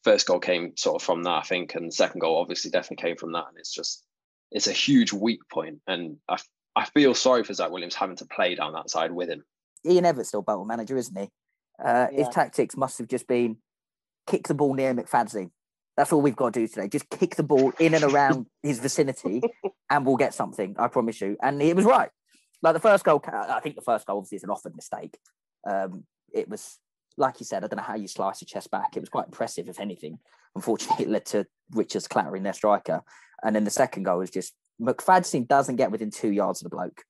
[0.03, 3.17] first goal came sort of from that, I think, and second goal obviously definitely came
[3.17, 3.47] from that.
[3.49, 4.03] And it's just
[4.51, 5.81] it's a huge weak point.
[5.85, 6.37] point, and I
[6.75, 9.43] I feel sorry for Zach Williams having to play down that side with him.
[9.85, 11.29] Ian Evatt's still battle manager, isn't he?
[11.83, 12.19] Uh, yeah.
[12.19, 13.57] His tactics must have just been
[14.27, 15.51] kick the ball near McFadzean.
[15.95, 16.87] That's all we've got to do today.
[16.87, 19.41] Just kick the ball in and around his vicinity,
[19.89, 20.75] and we'll get something.
[20.77, 21.37] I promise you.
[21.41, 22.09] And he was right.
[22.61, 25.17] Like the first goal, I think the first goal obviously is an Offord mistake.
[25.67, 26.77] Um, it was
[27.17, 27.63] like you said.
[27.63, 28.95] I don't know how you slice your chest back.
[28.95, 30.19] It was quite impressive, if anything.
[30.55, 33.01] Unfortunately, it led to Richards clattering their striker.
[33.43, 36.75] And then the second goal was just McFadzean doesn't get within two yards of the
[36.75, 37.03] bloke.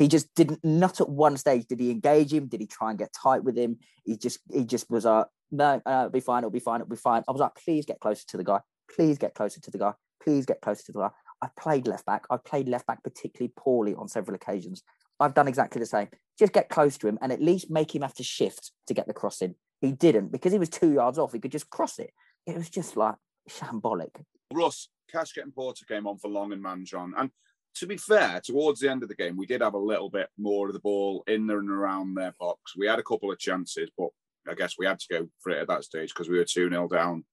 [0.00, 0.64] He just didn't.
[0.64, 2.46] Not at one stage did he engage him.
[2.46, 3.76] Did he try and get tight with him?
[4.04, 6.38] He just he just was like, no, uh, it'll be fine.
[6.38, 6.80] It'll be fine.
[6.80, 7.22] It'll be fine.
[7.28, 8.60] I was like, please get closer to the guy.
[8.96, 9.92] Please get closer to the guy.
[10.22, 11.10] Please get closer to the guy.
[11.42, 12.24] I've played left back.
[12.30, 14.82] I've played left back particularly poorly on several occasions.
[15.20, 16.08] I've done exactly the same.
[16.38, 19.06] Just get close to him and at least make him have to shift to get
[19.06, 19.54] the cross in.
[19.82, 21.34] He didn't because he was two yards off.
[21.34, 22.12] He could just cross it.
[22.46, 23.16] It was just like
[23.50, 24.22] shambolic.
[24.54, 27.12] Russ, Kashket and Porter came on for Long and Mandron.
[27.18, 27.30] And
[27.76, 30.28] to be fair, towards the end of the game, we did have a little bit
[30.38, 32.76] more of the ball in there and around their box.
[32.76, 34.08] We had a couple of chances, but
[34.48, 36.68] I guess we had to go for it at that stage because we were 2
[36.68, 37.24] 0 down.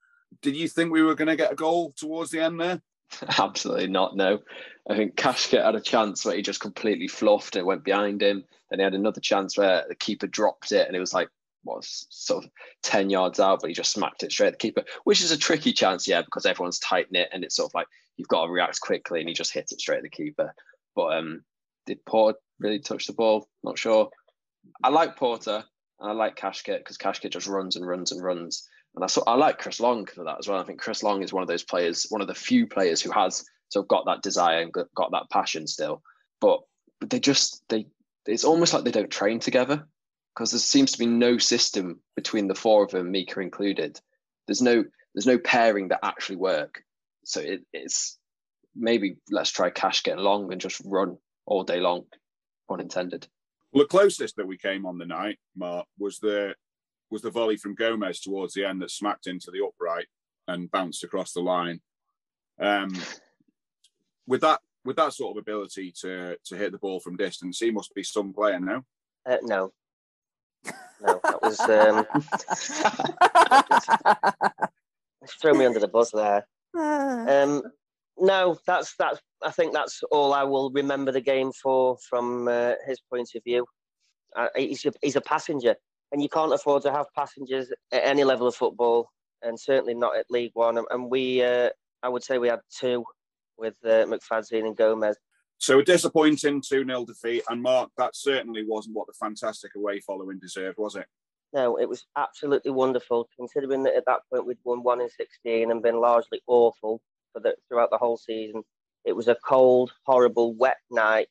[0.42, 2.82] Did you think we were going to get a goal towards the end there?
[3.40, 4.16] Absolutely not.
[4.16, 4.40] No,
[4.90, 8.44] I think Kashket had a chance where he just completely fluffed it went behind him.
[8.70, 11.30] Then he had another chance where the keeper dropped it and it was like
[11.64, 12.52] was sort of
[12.84, 15.38] 10 yards out, but he just smacked it straight at the keeper, which is a
[15.38, 18.52] tricky chance, yeah, because everyone's tight knit and it's sort of like you've got to
[18.52, 20.54] react quickly, and he just hit it straight at the keeper.
[20.96, 21.44] But um,
[21.86, 23.48] did Porter really touch the ball?
[23.64, 24.10] Not sure.
[24.84, 25.64] I like Porter
[26.00, 28.68] and I like Kashket because Kashket just runs and runs and runs.
[28.96, 30.60] And I, saw, I like Chris Long for that as well.
[30.60, 33.12] I think Chris Long is one of those players, one of the few players who
[33.12, 36.02] has sort of got that desire and got, got that passion still.
[36.42, 36.62] But,
[37.00, 37.88] but they just they
[38.26, 39.88] it's almost like they don't train together
[40.36, 44.00] because there seems to be no system between the four of them, Mika included.
[44.48, 46.84] There's no there's no pairing that actually work
[47.28, 48.18] so it, it's
[48.74, 52.06] maybe let's try Kashket long and just run all day long,
[52.70, 53.28] unintended.
[53.74, 56.56] Well, the closest that we came on the night, Mark, was the
[57.12, 60.08] was the volley from Gomes towards the end that smacked into the upright
[60.48, 61.82] and bounced across the line.
[62.62, 62.96] Um,
[64.26, 67.72] with that with that sort of ability to to hit the ball from distance, he
[67.72, 68.86] must be some player now.
[69.30, 69.74] Uh, no,
[71.02, 71.60] no, that was.
[71.60, 72.06] Um,
[75.42, 76.48] throw me under the bus there.
[76.78, 77.64] Um,
[78.20, 79.22] no, that's that's.
[79.44, 83.44] I think that's all I will remember the game for from uh, his point of
[83.44, 83.66] view.
[84.36, 85.76] Uh, he's a, he's a passenger,
[86.12, 89.10] and you can't afford to have passengers at any level of football,
[89.42, 90.84] and certainly not at League One.
[90.90, 91.70] And we, uh,
[92.02, 93.06] I would say, we had two
[93.58, 95.18] with uh, McFadzean and Gomes.
[95.60, 97.44] So a disappointing 2 0 defeat.
[97.50, 101.08] And Mark, that certainly wasn't what the fantastic away following deserved, was it?
[101.58, 105.72] No, it was absolutely wonderful, considering that at that point we'd won one in 16
[105.72, 107.02] and been largely awful.
[107.34, 108.62] for the throughout the whole season.
[109.06, 111.30] It was a cold, horrible, wet night,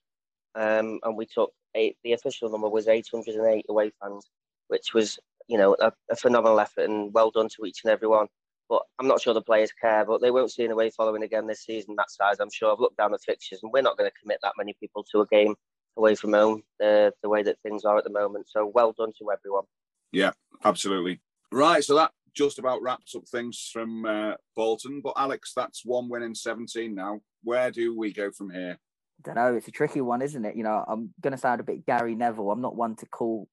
[0.57, 1.97] um, and we took eight.
[2.03, 4.29] The official number was 808 away fans,
[4.67, 8.09] which was you know a, a phenomenal effort and well done to each and every
[8.09, 8.27] one.
[8.69, 11.47] But I'm not sure the players care, but they won't see an away following again
[11.47, 12.41] this season that size.
[12.41, 12.73] I'm sure.
[12.73, 15.21] I've looked down the fixtures, and we're not going to commit that many people to
[15.21, 15.55] a game
[15.97, 18.49] away from home uh, the way that things are at the moment.
[18.49, 19.67] So well done to everyone.
[20.13, 20.33] Yeah,
[20.65, 21.21] absolutely.
[21.53, 25.01] Right, so that just about wraps up things from uh, Bolton.
[25.03, 27.21] But Alex, that's one win in 17 now.
[27.43, 28.79] Where do we go from here?
[28.79, 29.55] I don't know.
[29.55, 30.57] It's a tricky one, isn't it?
[30.57, 32.51] You know, I'm going to sound a bit Gary Neville.
[32.51, 33.49] I'm not one to call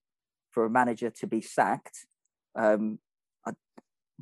[0.51, 2.05] for a manager to be sacked,
[2.55, 2.99] um,
[3.45, 3.53] I,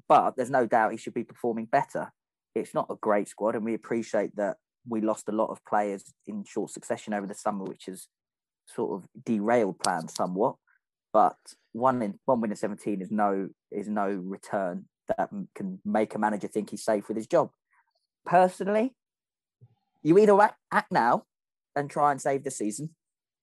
[0.07, 2.11] but there's no doubt he should be performing better.
[2.55, 6.13] It's not a great squad, and we appreciate that we lost a lot of players
[6.27, 8.07] in short succession over the summer, which has
[8.67, 10.55] sort of derailed plans somewhat.
[11.13, 11.37] But
[11.73, 16.19] one in one win in 17 is no is no return that can make a
[16.19, 17.49] manager think he's safe with his job.
[18.25, 18.93] Personally,
[20.03, 21.23] you either act, act now
[21.75, 22.91] and try and save the season.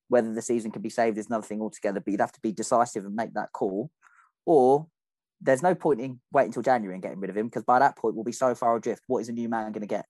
[0.09, 2.53] Whether the season can be saved is another thing altogether, but you'd have to be
[2.53, 3.91] decisive and make that call.
[4.47, 4.87] Or
[5.41, 7.97] there's no point in waiting until January and getting rid of him because by that
[7.97, 9.03] point we'll be so far adrift.
[9.07, 10.07] What is a new man going to get?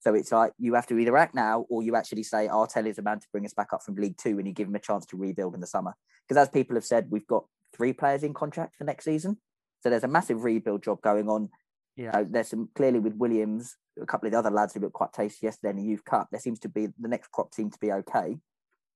[0.00, 2.98] So it's like you have to either act now or you actually say Artell is
[2.98, 4.80] a man to bring us back up from League Two and you give him a
[4.80, 5.94] chance to rebuild in the summer.
[6.26, 9.38] Because as people have said, we've got three players in contract for next season.
[9.82, 11.48] So there's a massive rebuild job going on.
[11.96, 12.10] Yeah.
[12.10, 15.12] Know, there's some clearly with Williams, a couple of the other lads who looked quite
[15.12, 16.28] tasty yesterday in the Youth Cup.
[16.30, 18.36] There seems to be the next crop seems to be okay.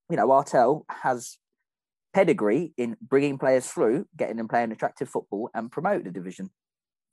[0.09, 1.37] You know, Artell has
[2.13, 6.51] pedigree in bringing players through, getting them playing attractive football, and promote the division.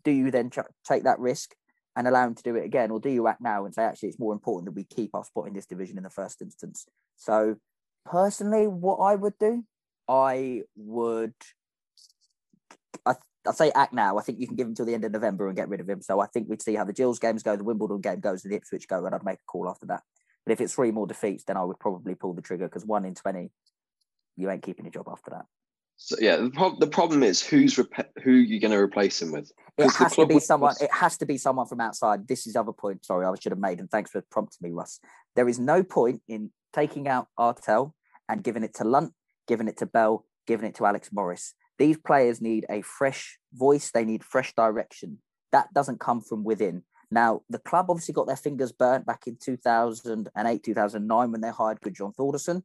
[0.05, 1.55] Do you then ch- take that risk
[1.97, 4.11] and allow him to do it again, or do you act now and say actually
[4.11, 6.87] it's more important that we keep our spot in this division in the first instance?
[7.17, 7.57] So,
[8.05, 9.65] personally, what I would do,
[10.09, 11.35] I would
[13.05, 13.15] I,
[13.47, 14.19] I say act now.
[14.19, 15.89] I think you can give him till the end of November and get rid of
[15.89, 16.03] him.
[16.03, 18.55] So I think we'd see how the Gills games go, the Wimbledon game goes, the
[18.55, 20.03] Ipswich go, and I'd make a call after that.
[20.47, 23.05] But if it's three more defeats, then I would probably pull the trigger because one
[23.05, 23.51] in twenty,
[24.37, 25.45] you ain't keeping your job after that.
[26.01, 29.51] So yeah, the, the problem is who's rep- who you're going to replace him with.
[29.77, 30.47] It has to be was...
[30.47, 30.75] someone.
[30.81, 32.29] It has to be someone from outside.
[32.29, 33.05] This is other point.
[33.05, 35.01] Sorry, I should have made, and thanks for prompting me, Russ.
[35.35, 37.93] There is no point in taking out Artell
[38.29, 39.13] and giving it to Lunt,
[39.49, 41.55] giving it to Bell, giving it to Alex Morris.
[41.79, 45.19] These players need a fresh voice, they need fresh direction.
[45.51, 46.85] That doesn't come from within.
[47.11, 51.81] Now, the club obviously got their fingers burnt back in 2008, 2009 when they hired
[51.81, 52.63] Gudjon Thordarson.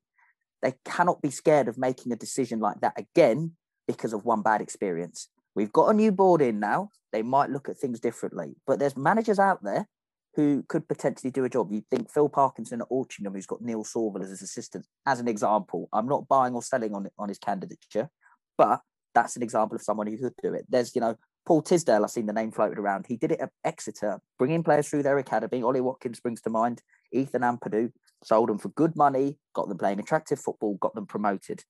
[0.64, 3.52] They cannot be scared of making a decision like that again
[3.86, 5.28] because of one bad experience.
[5.56, 6.90] We've got a new board in now.
[7.12, 9.88] They might look at things differently, but there's managers out there
[10.36, 11.72] who could potentially do a job.
[11.72, 15.28] You'd think Phil Parkinson at Altrincham, who's got Neil Sorville as his assistant, as an
[15.28, 15.90] example.
[15.94, 18.10] I'm not buying or selling on on his candidature,
[18.58, 18.80] but
[19.14, 20.66] that's an example of someone who could do it.
[20.70, 23.06] There's, you know, Paul Tisdale, I've seen the name floated around.
[23.08, 25.62] He did it at Exeter, bringing players through their academy.
[25.62, 26.82] Ollie Watkins brings to mind.
[27.12, 27.92] Ethan Ampadu
[28.26, 31.64] sold them for good money, got them playing attractive football, got them promoted.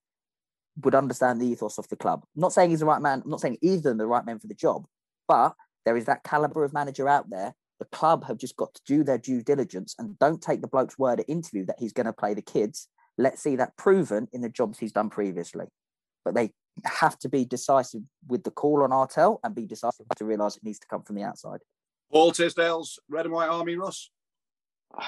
[0.81, 2.23] Would understand the ethos of the club.
[2.35, 3.21] I'm not saying he's the right man.
[3.23, 4.85] I'm not saying either of them the right man for the job,
[5.27, 5.53] but
[5.85, 7.53] there is that caliber of manager out there.
[7.79, 10.97] The club have just got to do their due diligence and don't take the bloke's
[10.97, 12.87] word at interview that he's going to play the kids.
[13.17, 15.65] Let's see that proven in the jobs he's done previously.
[16.23, 16.51] But they
[16.85, 20.63] have to be decisive with the call on Artell and be decisive to realise it
[20.63, 21.59] needs to come from the outside.
[22.11, 24.09] Paul Tisdale's Red and White Army, Russ.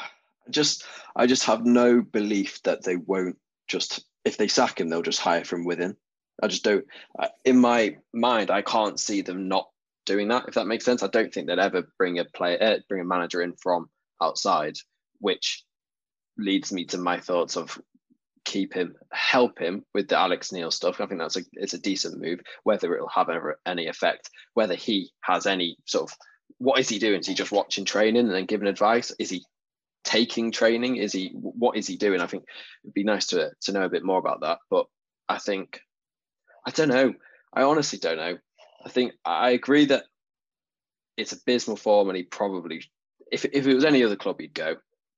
[0.49, 5.03] Just, I just have no belief that they won't just if they sack him, they'll
[5.03, 5.95] just hire from within.
[6.41, 6.85] I just don't.
[7.45, 9.69] In my mind, I can't see them not
[10.05, 10.45] doing that.
[10.47, 13.05] If that makes sense, I don't think they'd ever bring a player, uh, bring a
[13.05, 13.87] manager in from
[14.21, 14.75] outside,
[15.19, 15.63] which
[16.37, 17.79] leads me to my thoughts of
[18.43, 20.99] keep him, help him with the Alex Neil stuff.
[20.99, 22.41] I think that's a it's a decent move.
[22.63, 26.17] Whether it'll have ever any effect, whether he has any sort of
[26.57, 27.19] what is he doing?
[27.19, 29.13] Is he just watching training and then giving advice?
[29.19, 29.45] Is he
[30.05, 30.95] taking training?
[30.95, 32.21] Is he what is he doing?
[32.21, 32.45] I think
[32.83, 34.59] it'd be nice to to know a bit more about that.
[34.69, 34.85] But
[35.27, 35.81] I think
[36.65, 37.13] I don't know.
[37.53, 38.37] I honestly don't know.
[38.85, 40.05] I think I agree that
[41.17, 42.83] it's abysmal form and he probably
[43.31, 44.75] if if it was any other club he'd go.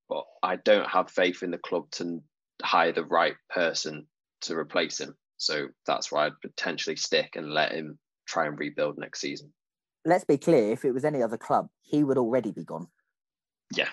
[0.10, 2.23] But I don't have faith in the club to
[2.63, 4.08] hire the right person
[4.41, 5.15] to replace him.
[5.36, 9.54] So that's why I'd potentially stick and let him try and rebuild next season.
[10.06, 12.88] Let's be clear: if it was any other club, he would already be gone.
[13.76, 13.89] Yeah.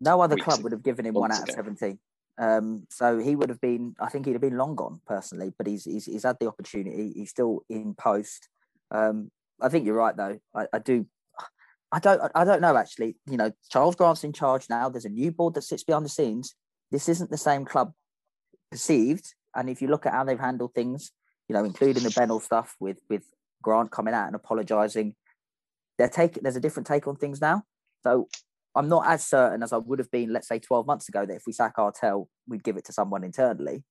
[0.00, 1.52] No other club would have given him one out ago.
[1.52, 1.98] of seventeen.
[2.38, 3.94] Um, so he would have been.
[4.00, 5.52] I think he'd have been long gone personally.
[5.56, 7.12] But he's he's, he's had the opportunity.
[7.14, 8.48] He's still in post.
[8.90, 9.30] Um,
[9.60, 10.38] I think you're right though.
[10.54, 11.06] I, I do.
[11.92, 12.20] I don't.
[12.34, 13.16] I don't know actually.
[13.30, 14.88] You know, Charles Grant's in charge now.
[14.88, 16.54] There's a new board that sits behind the scenes.
[16.90, 17.92] This isn't the same club
[18.70, 19.34] perceived.
[19.54, 21.12] And if you look at how they've handled things,
[21.48, 23.22] you know, including the Bennell stuff with with
[23.62, 25.14] Grant coming out and apologising,
[25.96, 27.62] they're taking there's a different take on things now.
[28.02, 28.28] So
[28.76, 31.34] I'm not as certain as I would have been, let's say, 12 months ago, that
[31.34, 33.84] if we sack Artell, we'd give it to someone internally.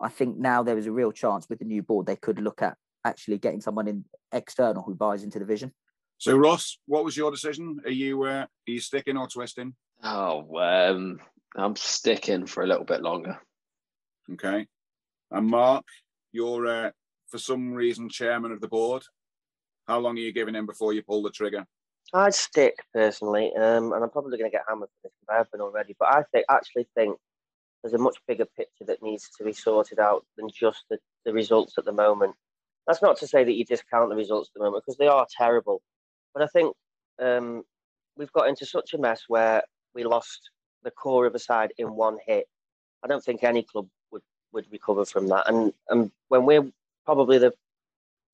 [0.00, 2.60] I think now there is a real chance with the new board they could look
[2.60, 5.72] at actually getting someone in external who buys into the vision.
[6.18, 7.78] So, Russ, what was your decision?
[7.84, 9.74] Are you uh, are you sticking or twisting?
[10.02, 11.20] Oh, um,
[11.56, 13.38] I'm sticking for a little bit longer.
[14.32, 14.66] Okay.
[15.30, 15.84] And Mark,
[16.32, 16.90] you're uh,
[17.28, 19.02] for some reason chairman of the board.
[19.86, 21.66] How long are you giving him before you pull the trigger?
[22.12, 25.38] I'd stick personally, um, and I'm probably going to get hammered for this because I
[25.38, 25.96] have been already.
[25.98, 27.18] But I think actually think
[27.82, 31.32] there's a much bigger picture that needs to be sorted out than just the, the
[31.32, 32.34] results at the moment.
[32.86, 35.26] That's not to say that you discount the results at the moment because they are
[35.36, 35.82] terrible.
[36.34, 36.74] But I think
[37.20, 37.62] um,
[38.16, 39.62] we've got into such a mess where
[39.94, 40.50] we lost
[40.82, 42.46] the core of a side in one hit.
[43.02, 45.48] I don't think any club would, would recover from that.
[45.48, 46.70] And and when we're
[47.04, 47.52] probably the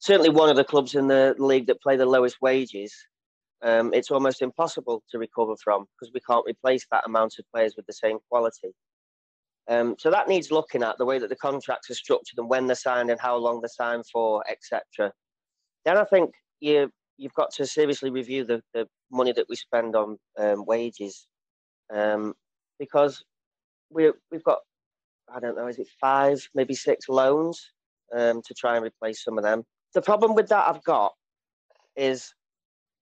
[0.00, 2.94] certainly one of the clubs in the league that play the lowest wages,
[3.62, 7.74] um, it's almost impossible to recover from because we can't replace that amount of players
[7.76, 8.72] with the same quality.
[9.68, 12.66] Um, so that needs looking at the way that the contracts are structured and when
[12.66, 15.12] they're signed and how long they're signed for, etc.
[15.84, 19.94] Then I think you you've got to seriously review the, the money that we spend
[19.94, 21.26] on um, wages
[21.92, 22.34] um,
[22.78, 23.22] because
[23.90, 24.58] we we've got
[25.32, 27.72] I don't know is it five maybe six loans
[28.16, 29.64] um, to try and replace some of them.
[29.94, 31.12] The problem with that I've got
[31.96, 32.32] is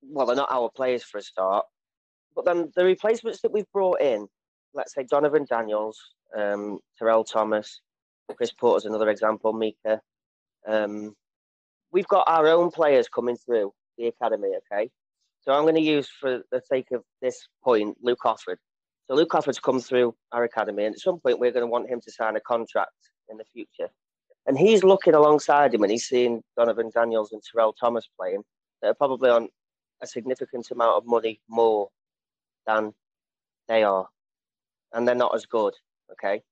[0.03, 1.67] well they're not our players for a start,
[2.35, 4.29] but then the replacements that we've brought in,
[4.75, 5.99] let's say Donervon Daniels,
[6.37, 7.81] um, Terell Thomas,
[8.37, 10.01] Chris Porter's another example, Mika.
[10.67, 11.15] Um,
[11.93, 14.91] we've got our own players coming through the academy, okay?
[15.41, 18.57] So I'm going to use, for the sake of this point, Luke Offord.
[19.07, 21.89] So Luke Offord's come through our academy, and at some point we're going to want
[21.89, 22.93] him to sign a contract
[23.31, 23.91] in the future.
[24.47, 28.43] And he's looking alongside him, and he's seeing Donervon Daniels and Terell Thomas playing
[28.83, 29.49] that are probably on
[30.03, 31.89] a significant amount of money more
[32.67, 32.93] than
[33.69, 34.09] they are,
[34.93, 35.75] and they're not as good.
[36.13, 36.43] Okay.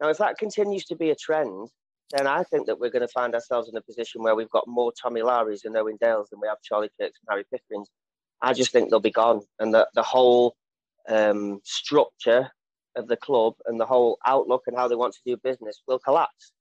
[0.00, 1.68] Now, if that continues to be a trend,
[2.12, 4.66] then I think that we're going to find ourselves in a position where we've got
[4.66, 7.88] more Tommy Lowerys and Owen Dales than we have Charlie Kirks and Harry Pickerings.
[8.42, 10.56] I just think they'll be gone, and the the whole
[11.08, 12.50] um, structure
[12.96, 15.98] of the club and the whole outlook and how they want to do business will
[15.98, 16.52] collapse.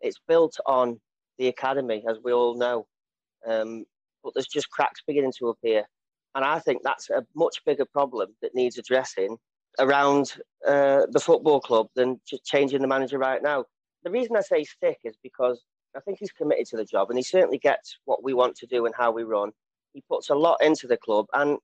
[0.00, 1.00] It's built on
[1.38, 2.86] the academy, as we all know,
[3.46, 3.84] um,
[4.24, 5.84] but there's just cracks beginning to appear,
[6.34, 9.36] and I think that's a much bigger problem that needs addressing
[9.78, 10.34] around
[10.66, 13.64] uh, the football club than just changing the manager right now.
[14.04, 15.62] The reason I say stick is because
[15.96, 18.66] I think he's committed to the job and he certainly gets what we want to
[18.66, 19.50] do and how we run.
[19.94, 21.58] He puts a lot into the club, and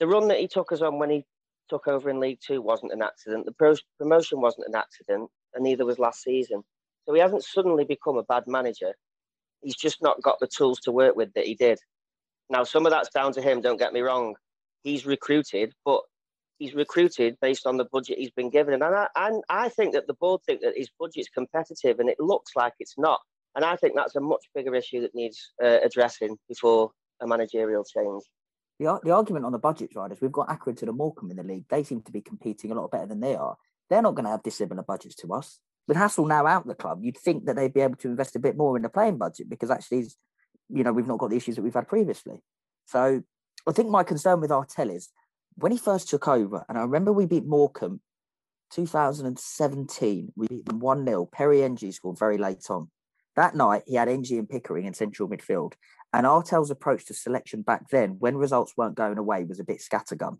[0.00, 1.24] the run that he took us on when he
[1.70, 3.46] took over in League Two wasn't an accident.
[3.46, 6.62] The pro- promotion wasn't an accident, and neither was last season.
[7.06, 8.94] So he hasn't suddenly become a bad manager.
[9.64, 11.78] He's just not got the tools to work with that he did.
[12.50, 13.60] Now, some of that's down to him.
[13.60, 14.34] Don't get me wrong.
[14.82, 16.02] He's recruited, but
[16.58, 18.74] he's recruited based on the budget he's been given.
[18.74, 22.20] And I, and I think that the board think that his budget's competitive, and it
[22.20, 23.20] looks like it's not.
[23.56, 26.90] And I think that's a much bigger issue that needs uh, addressing before
[27.22, 28.22] a managerial change.
[28.78, 31.66] The, the argument on the budget riders, we've got Accrington and Morecambe in the league.
[31.68, 33.56] They seem to be competing a lot better than they are.
[33.88, 35.60] They're not going to have dissimilar budgets to us.
[35.86, 38.40] With Hassel now out the club, you'd think that they'd be able to invest a
[38.40, 40.06] bit more in the playing budget because actually,
[40.70, 42.42] you know, we've not got the issues that we've had previously.
[42.86, 43.22] So
[43.66, 45.10] I think my concern with Artell is
[45.56, 48.00] when he first took over, and I remember we beat Morecambe
[48.70, 51.26] 2017, we beat them 1 0.
[51.26, 52.90] Perry Ng scored very late on.
[53.36, 55.74] That night, he had Ng and Pickering in central midfield.
[56.12, 59.80] And Artell's approach to selection back then, when results weren't going away, was a bit
[59.80, 60.38] scattergun.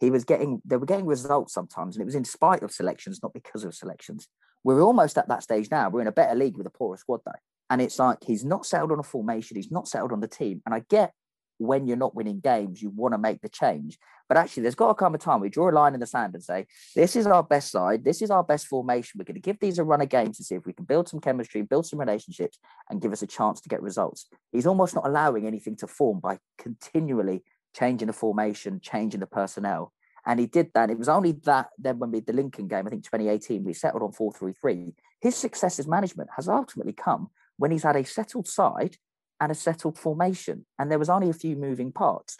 [0.00, 3.20] He was getting, they were getting results sometimes, and it was in spite of selections,
[3.22, 4.28] not because of selections.
[4.64, 5.88] We're almost at that stage now.
[5.88, 7.32] We're in a better league with a poorer squad, though.
[7.70, 10.62] And it's like he's not settled on a formation, he's not settled on the team.
[10.66, 11.12] And I get
[11.58, 13.98] when you're not winning games, you want to make the change.
[14.28, 16.34] But actually, there's got to come a time we draw a line in the sand
[16.34, 19.18] and say, this is our best side, this is our best formation.
[19.18, 21.08] We're going to give these a run of games to see if we can build
[21.08, 22.58] some chemistry, build some relationships,
[22.88, 24.26] and give us a chance to get results.
[24.50, 29.92] He's almost not allowing anything to form by continually changing the formation, changing the personnel.
[30.26, 30.90] And he did that.
[30.90, 34.02] It was only that then when we the Lincoln game, I think 2018, we settled
[34.02, 34.92] on 4-3-3.
[35.20, 38.96] His success as management has ultimately come when he's had a settled side
[39.40, 40.64] and a settled formation.
[40.78, 42.36] And there was only a few moving parts.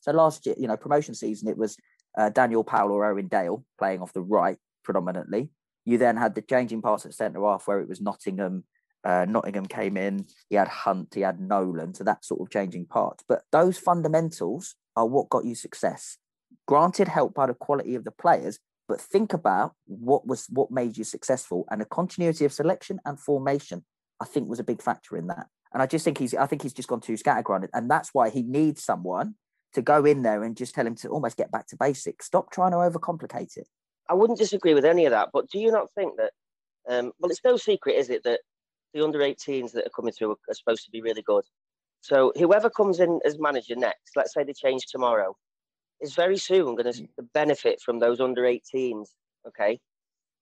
[0.00, 1.76] So last year, you know, promotion season, it was
[2.18, 5.50] uh, Daniel Powell or Owen Dale playing off the right predominantly.
[5.84, 8.64] You then had the changing parts at centre half where it was Nottingham.
[9.04, 10.26] Uh, Nottingham came in.
[10.48, 11.14] He had Hunt.
[11.14, 11.94] He had Nolan.
[11.94, 13.22] So that sort of changing parts.
[13.28, 16.18] But those fundamentals are what got you success.
[16.66, 18.58] Granted, help by the quality of the players,
[18.88, 23.18] but think about what was what made you successful and the continuity of selection and
[23.18, 23.84] formation.
[24.20, 25.46] I think was a big factor in that.
[25.72, 27.68] And I just think he's I think he's just gone too scattergrounded.
[27.72, 29.34] And that's why he needs someone
[29.74, 32.26] to go in there and just tell him to almost get back to basics.
[32.26, 33.66] Stop trying to overcomplicate it.
[34.08, 36.32] I wouldn't disagree with any of that, but do you not think that?
[36.88, 38.40] Um, well, it's no secret, is it, that
[38.92, 41.44] the under 18s that are coming through are supposed to be really good.
[42.02, 45.34] So whoever comes in as manager next, let's say they change tomorrow,
[46.04, 47.08] is very soon going to mm.
[47.32, 49.08] benefit from those under 18s.
[49.46, 49.78] Okay,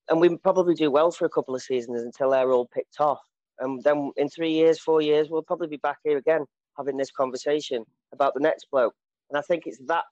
[0.08, 3.20] and we probably do well for a couple of seasons until they're all picked off,
[3.58, 6.44] and then in three years, four years, we'll probably be back here again
[6.76, 8.94] having this conversation about the next bloke.
[9.30, 10.04] And I think it's that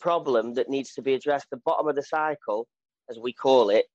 [0.00, 1.48] problem that needs to be addressed.
[1.50, 2.66] The bottom of the cycle,
[3.10, 3.86] as we call it,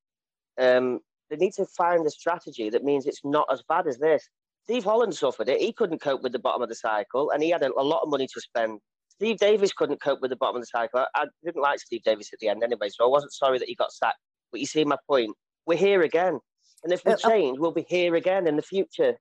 [0.60, 1.00] um,
[1.30, 4.28] they need to find a strategy that means it's not as bad as this.
[4.64, 5.60] Steve Holland suffered it.
[5.60, 8.04] He couldn't cope with the bottom of the cycle, and he had a, a lot
[8.04, 8.80] of money to spend.
[9.24, 11.06] Steve Davis couldn't cope with the bottom of the cycle.
[11.16, 13.76] I, didn't like Steve Davis at the end anyway, so I wasn't sorry that he
[13.76, 14.18] got sacked.
[14.52, 15.32] But you see my point.
[15.66, 16.40] We're here again,
[16.84, 19.16] and if we uh, change, we'll be here again in the future.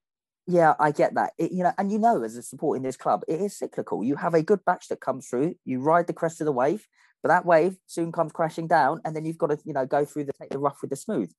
[0.48, 1.34] Yeah, I get that.
[1.38, 4.03] It, you know, and you know, as a support in this club, it is cyclical.
[4.03, 5.55] You have a good batch that comes through.
[5.64, 6.84] You ride the crest of the wave,
[7.22, 10.05] but that wave soon comes crashing down, and then you've got to, you know, go
[10.05, 11.30] through the take the rough with the smooth.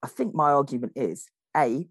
[0.00, 1.88] I think my argument is a,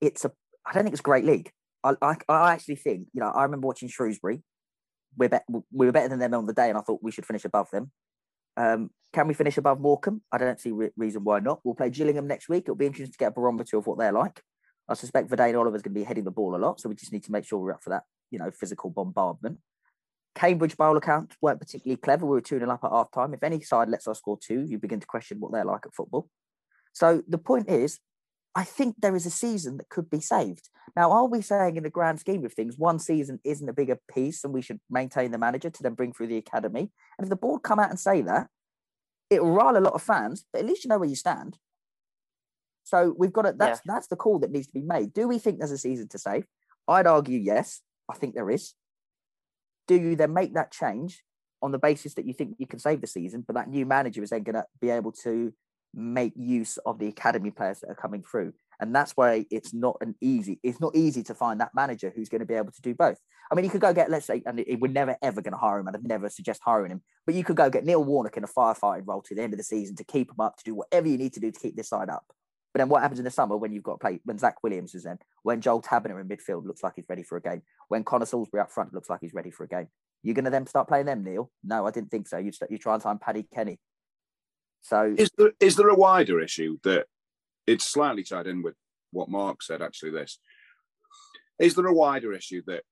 [0.00, 0.32] it's a.
[0.66, 1.52] I don't think it's a great league.
[1.84, 4.42] I, I, I actually think, you know, I remember watching Shrewsbury.
[5.16, 7.26] We're be- we were better than them on the day, and I thought we should
[7.26, 7.90] finish above them.
[8.56, 10.22] Um, can we finish above Morecambe?
[10.32, 11.60] I don't see re- reason why not.
[11.64, 12.64] We'll play Gillingham next week.
[12.64, 14.42] It'll be interesting to get a barometer of what they're like.
[14.88, 17.12] I suspect Vadaine Oliver's going to be heading the ball a lot, so we just
[17.12, 19.58] need to make sure we're up for that, you know, physical bombardment.
[20.34, 22.24] Cambridge bowl account weren't particularly clever.
[22.24, 23.34] We were 2 0 up at half time.
[23.34, 25.94] If any side lets us score two, you begin to question what they're like at
[25.94, 26.28] football.
[26.92, 27.98] So the point is,
[28.54, 30.68] I think there is a season that could be saved.
[30.96, 33.98] Now, are we saying in the grand scheme of things, one season isn't a bigger
[34.12, 36.90] piece and we should maintain the manager to then bring through the academy?
[37.18, 38.48] And if the board come out and say that,
[39.30, 41.58] it will rile a lot of fans, but at least you know where you stand.
[42.84, 43.92] So we've got to, that's yeah.
[43.94, 45.12] that's the call that needs to be made.
[45.12, 46.46] Do we think there's a season to save?
[46.86, 47.82] I'd argue yes.
[48.08, 48.72] I think there is.
[49.86, 51.22] Do you then make that change
[51.60, 54.22] on the basis that you think you can save the season, but that new manager
[54.22, 55.52] is then going to be able to
[55.94, 58.54] make use of the academy players that are coming through?
[58.80, 60.60] And that's why it's not an easy.
[60.62, 63.18] It's not easy to find that manager who's going to be able to do both.
[63.50, 65.78] I mean, you could go get, let's say, and we're never ever going to hire
[65.78, 67.02] him, and I'd never suggest hiring him.
[67.26, 69.58] But you could go get Neil Warnock in a firefighting role to the end of
[69.58, 71.76] the season to keep him up, to do whatever you need to do to keep
[71.76, 72.24] this side up.
[72.72, 74.94] But then what happens in the summer when you've got to play when Zach Williams
[74.94, 78.04] is in, when Joel Tabiner in midfield looks like he's ready for a game, when
[78.04, 79.88] Connor Salisbury up front looks like he's ready for a game?
[80.22, 81.50] You're going to then start playing them, Neil?
[81.64, 82.38] No, I didn't think so.
[82.38, 83.78] You you try and sign Paddy Kenny.
[84.82, 87.06] So is there is there a wider issue that
[87.68, 88.74] it's slightly tied in with
[89.12, 89.82] what Mark said?
[89.82, 90.38] Actually, this
[91.58, 92.84] is there a wider issue that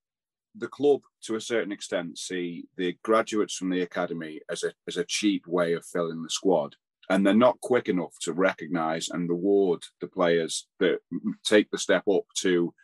[0.59, 4.97] the club, to a certain extent, see the graduates from the academy as a as
[4.97, 6.77] a cheap way of filling the squad,
[7.11, 10.99] and they're not quick enough to recognise and reward the players that
[11.45, 12.75] take the step up to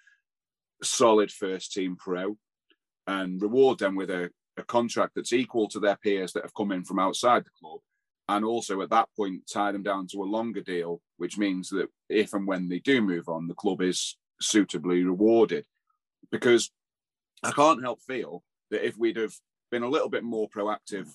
[0.83, 2.37] solid first team pro,
[3.07, 6.73] and reward them with a, a contract that's equal to their peers that have come
[6.73, 7.81] in from outside the club,
[8.29, 11.89] and also at that point tie them down to a longer deal, which means that
[12.09, 15.67] if and when they do move on, the club is suitably rewarded.
[16.31, 16.71] Because
[17.43, 19.35] I can't help feel that if we'd have
[19.71, 21.09] been a little bit more proactive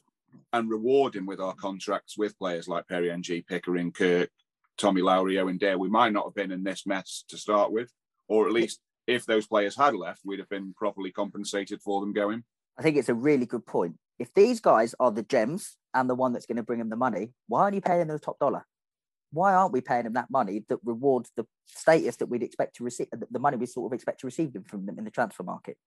[0.54, 4.30] and rewarding with our contracts with players like Perry Ng, Pickering, Kirk,
[4.78, 7.92] Tommy Lowery, Owen Dale, we might not have been in this mess to start with,
[8.28, 12.14] or at least if those players had left, we'd have been properly compensated for them
[12.14, 12.44] going.
[12.78, 13.96] I think it's a really good point.
[14.20, 16.96] If these guys are the gems and the one that's going to bring them the
[16.96, 18.66] money, why aren't you paying them the top dollar?
[19.32, 22.84] Why aren't we paying them that money that rewards the status that we'd expect to
[22.84, 25.44] receive, the money we sort of expect to receive them from them in the transfer
[25.44, 25.78] market?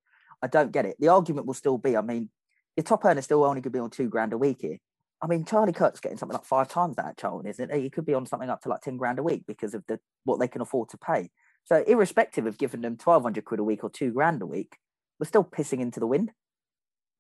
[0.43, 0.97] I don't get it.
[0.99, 2.31] The argument will still be, I mean,
[2.77, 4.79] your top earner still only could be on two grand a week here.
[5.23, 7.81] I mean, Charlie Kirk's getting something like five times that at Charlton, isn't it?
[7.81, 10.01] He could be on something up to like 10 grand a week because of the
[10.25, 11.31] what they can afford to pay.
[11.65, 14.77] So, irrespective of giving them 1200 quid a week or two grand a week,
[15.19, 16.33] we're still pissing into the wind.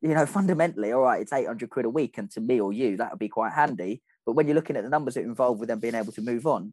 [0.03, 2.17] You know, fundamentally, all right, it's 800 quid a week.
[2.19, 4.03] And to me or you, that would be quite handy.
[4.25, 6.47] But when you're looking at the numbers that involved with them being able to move
[6.47, 6.73] on,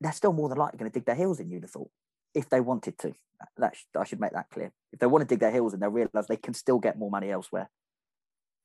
[0.00, 1.90] they're still more than likely going to dig their heels in, you'd have thought,
[2.34, 3.14] if they wanted to.
[3.58, 4.72] That, I should make that clear.
[4.92, 7.10] If they want to dig their heels in, they'll realise they can still get more
[7.10, 7.68] money elsewhere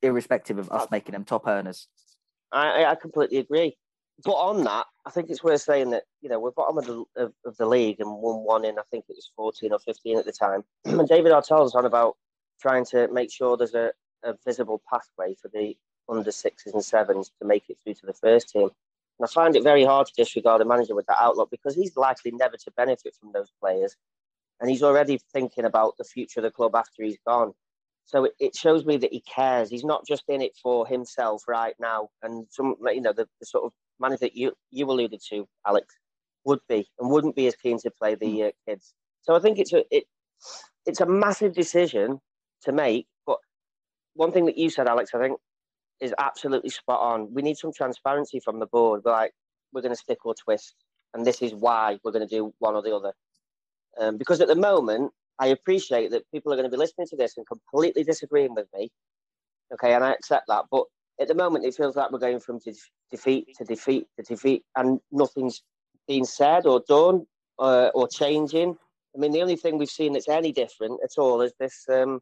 [0.01, 1.87] irrespective of us making them top earners.
[2.51, 3.77] I, I completely agree.
[4.23, 7.03] But on that, I think it's worth saying that you know we're bottom of the
[7.15, 10.17] of, of the league and won one in I think it was fourteen or fifteen
[10.17, 10.63] at the time.
[10.85, 12.17] and David Artell's on about
[12.61, 13.91] trying to make sure there's a,
[14.23, 15.75] a visible pathway for the
[16.09, 18.69] under sixes and sevens to make it through to the first team.
[19.19, 21.95] And I find it very hard to disregard a manager with that outlook because he's
[21.95, 23.95] likely never to benefit from those players.
[24.59, 27.53] And he's already thinking about the future of the club after he's gone.
[28.05, 29.69] So it, shows me that he cares.
[29.69, 32.09] He's not just in it for himself right now.
[32.23, 35.95] And some, you know, the, the sort of manager that you you alluded to, Alex,
[36.43, 38.47] would be and wouldn't be as keen to play the hmm.
[38.47, 38.93] uh, kids.
[39.21, 40.05] So I think it's a it,
[40.85, 42.19] it's a massive decision
[42.63, 43.07] to make.
[43.25, 43.37] But
[44.13, 45.39] one thing that you said, Alex, I think
[46.01, 47.33] is absolutely spot on.
[47.33, 49.01] We need some transparency from the board.
[49.03, 49.33] We're Like
[49.73, 50.75] we're going to stick or twist,
[51.13, 53.13] and this is why we're going to do one or the other.
[53.99, 57.15] Um, because at the moment, I appreciate that people are going to be listening to
[57.15, 58.91] this and completely disagreeing with me.
[59.73, 60.65] Okay, and I accept that.
[60.71, 60.85] But
[61.19, 62.73] at the moment, it feels like we're going from de-
[63.11, 65.61] defeat to defeat to defeat, and nothing's
[66.07, 67.25] being said or done
[67.59, 68.77] uh, or changing.
[69.15, 72.19] I mean, the only thing we've seen that's any different at all is this um,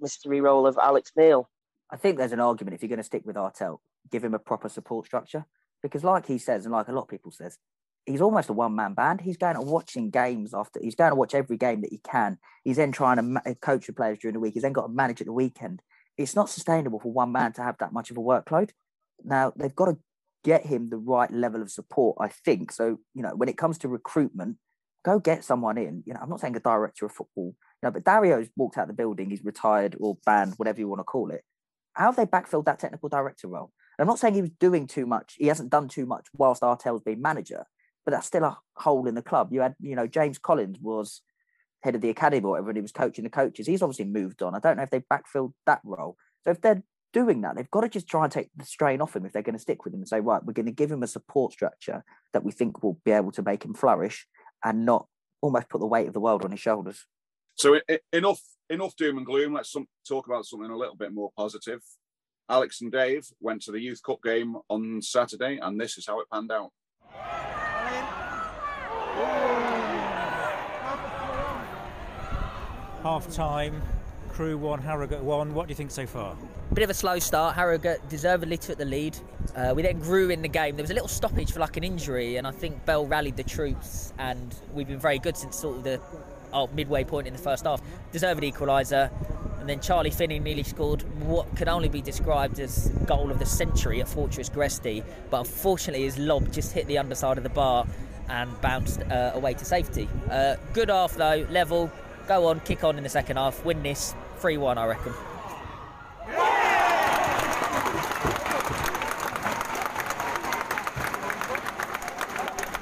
[0.00, 1.48] mystery role of Alex Neil.
[1.90, 3.78] I think there's an argument if you're going to stick with Artell,
[4.10, 5.46] give him a proper support structure
[5.82, 7.58] because, like he says, and like a lot of people says,
[8.06, 9.20] he's almost a one man band.
[9.20, 12.38] He's going to watching games after he's going to watch every game that he can.
[12.64, 14.54] He's then trying to ma- uh, coach the players during the week.
[14.54, 15.82] He's then got to manage at the weekend.
[16.16, 18.70] It's not sustainable for one man to have that much of a workload.
[19.24, 19.98] Now they've got to
[20.44, 22.16] get him the right level of support.
[22.20, 22.98] I think so.
[23.14, 24.56] You know, when it comes to recruitment,
[25.04, 26.02] go get someone in.
[26.06, 27.54] You know, I'm not saying a director of football.
[27.82, 29.30] Know, but Dario's walked out the building.
[29.30, 31.42] He's retired or banned, whatever you want to call it.
[31.92, 33.72] How have they backfilled that technical director role?
[33.98, 35.34] And I'm not saying he was doing too much.
[35.38, 37.66] He hasn't done too much whilst Artell's been manager
[38.06, 39.52] but that's still a hole in the club.
[39.52, 41.20] You had, you know, James Collins was
[41.82, 43.66] head of the academy or whatever, and he was coaching the coaches.
[43.66, 44.54] He's obviously moved on.
[44.54, 46.16] I don't know if they backfilled that role.
[46.44, 49.16] So if they're doing that, they've got to just try and take the strain off
[49.16, 50.90] him if they're going to stick with him and say, right, we're going to give
[50.90, 54.26] him a support structure that we think will be able to make him flourish
[54.64, 55.08] and not
[55.40, 57.06] almost put the weight of the world on his shoulders.
[57.56, 57.80] So
[58.12, 59.54] enough, enough doom and gloom.
[59.54, 61.80] Let's some, talk about something a little bit more positive.
[62.50, 66.20] Alex and Dave went to the Youth Cup game on Saturday, and this is how
[66.20, 66.70] it panned out.
[73.02, 73.80] Half time,
[74.28, 75.54] Crewe one, Harrogate one.
[75.54, 76.36] What do you think so far?
[76.74, 77.54] Bit of a slow start.
[77.54, 79.16] Harrogate deservedly took the lead.
[79.54, 80.76] Uh, we then grew in the game.
[80.76, 83.44] There was a little stoppage for like an injury, and I think Bell rallied the
[83.44, 86.00] troops, and we've been very good since sort of the
[86.56, 87.80] oh, midway point in the first half.
[88.12, 89.10] Deserved equaliser.
[89.60, 93.46] And then Charlie Finney nearly scored what could only be described as goal of the
[93.46, 97.84] century at Fortress Gresty, but unfortunately his lob just hit the underside of the bar
[98.28, 100.08] and bounced uh, away to safety.
[100.30, 101.90] Uh, good half though, level.
[102.28, 105.12] Go on, kick on in the second half, win this 3 1, I reckon.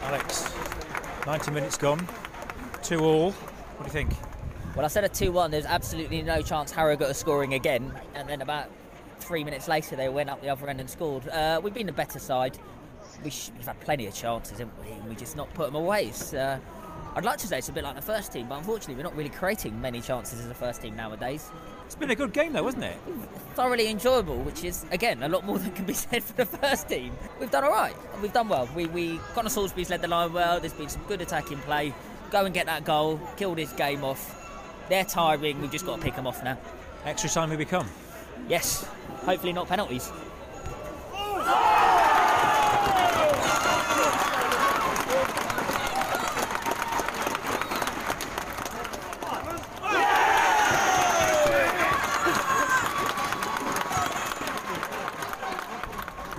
[0.02, 0.54] Alex,
[1.26, 2.06] 90 minutes gone,
[2.82, 3.34] 2 all.
[3.76, 4.16] What do you think?
[4.76, 7.92] Well, I said a 2 1, there's absolutely no chance Harrogate are scoring again.
[8.14, 8.70] And then about
[9.18, 11.28] three minutes later, they went up the other end and scored.
[11.28, 12.58] Uh, we've been the better side.
[13.22, 14.92] We have had plenty of chances, haven't we?
[14.92, 16.12] And we just not put them away.
[16.36, 16.58] Uh,
[17.16, 19.16] I'd like to say it's a bit like the first team, but unfortunately, we're not
[19.16, 21.50] really creating many chances as a first team nowadays.
[21.86, 22.96] It's been a good game, though, wasn't it?
[23.54, 26.88] Thoroughly enjoyable, which is, again, a lot more than can be said for the first
[26.88, 27.12] team.
[27.38, 27.94] We've done all right.
[28.20, 28.68] We've done well.
[28.74, 30.58] We, we Connor Salisbury's led the line well.
[30.58, 31.94] There's been some good attacking play.
[32.34, 34.44] Go and get that goal, kill this game off
[34.88, 35.60] they're tiring.
[35.60, 36.58] We've just got to pick them off now.
[37.04, 37.88] Extra time we become.
[38.48, 38.84] Yes.
[39.24, 40.10] Hopefully not penalties.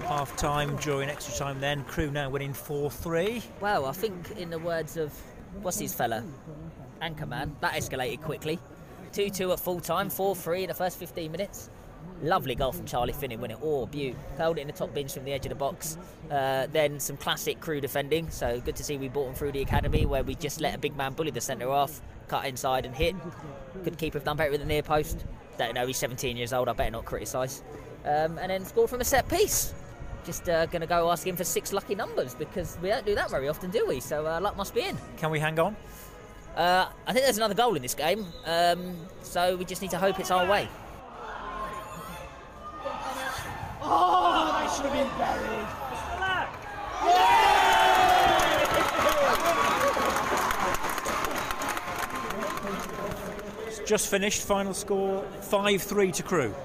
[0.08, 3.42] Half time during extra time, then Crewe now winning 4 3.
[3.60, 5.12] Well, I think, in the words of
[5.62, 6.24] what's his fella,
[7.02, 7.52] Anchorman.
[7.62, 8.60] That escalated quickly.
[9.14, 11.70] 2 2 at full time, 4 3 in the first 15 minutes.
[12.22, 13.58] Lovely goal from Charlie Finney winning.
[13.62, 14.16] Oh, beaut.
[14.38, 15.98] Held it in the top bench from the edge of the box.
[16.32, 18.30] Uh, then some classic Crewe defending.
[18.30, 20.78] So good to see we brought him through the academy where we just let a
[20.78, 23.16] big man bully the centre off, cut inside and hit.
[23.84, 25.26] Good keeper have done better with the near post.
[25.58, 26.70] Don't know, he's 17 years old.
[26.70, 27.64] I better not criticise.
[28.06, 29.74] Um, and then scored from a set piece.
[30.26, 33.14] Just uh, going to go ask him for six lucky numbers because we don't do
[33.14, 34.00] that very often, do we?
[34.00, 34.98] So uh, luck must be in.
[35.18, 35.76] Can we hang on?
[36.56, 39.98] Uh, I think there's another goal in this game, um, so we just need to
[39.98, 40.68] hope it's our way.
[43.82, 45.68] Oh, they should have been buried.
[53.68, 54.42] It's just finished.
[54.44, 56.56] Final score 5 3 to Crewe.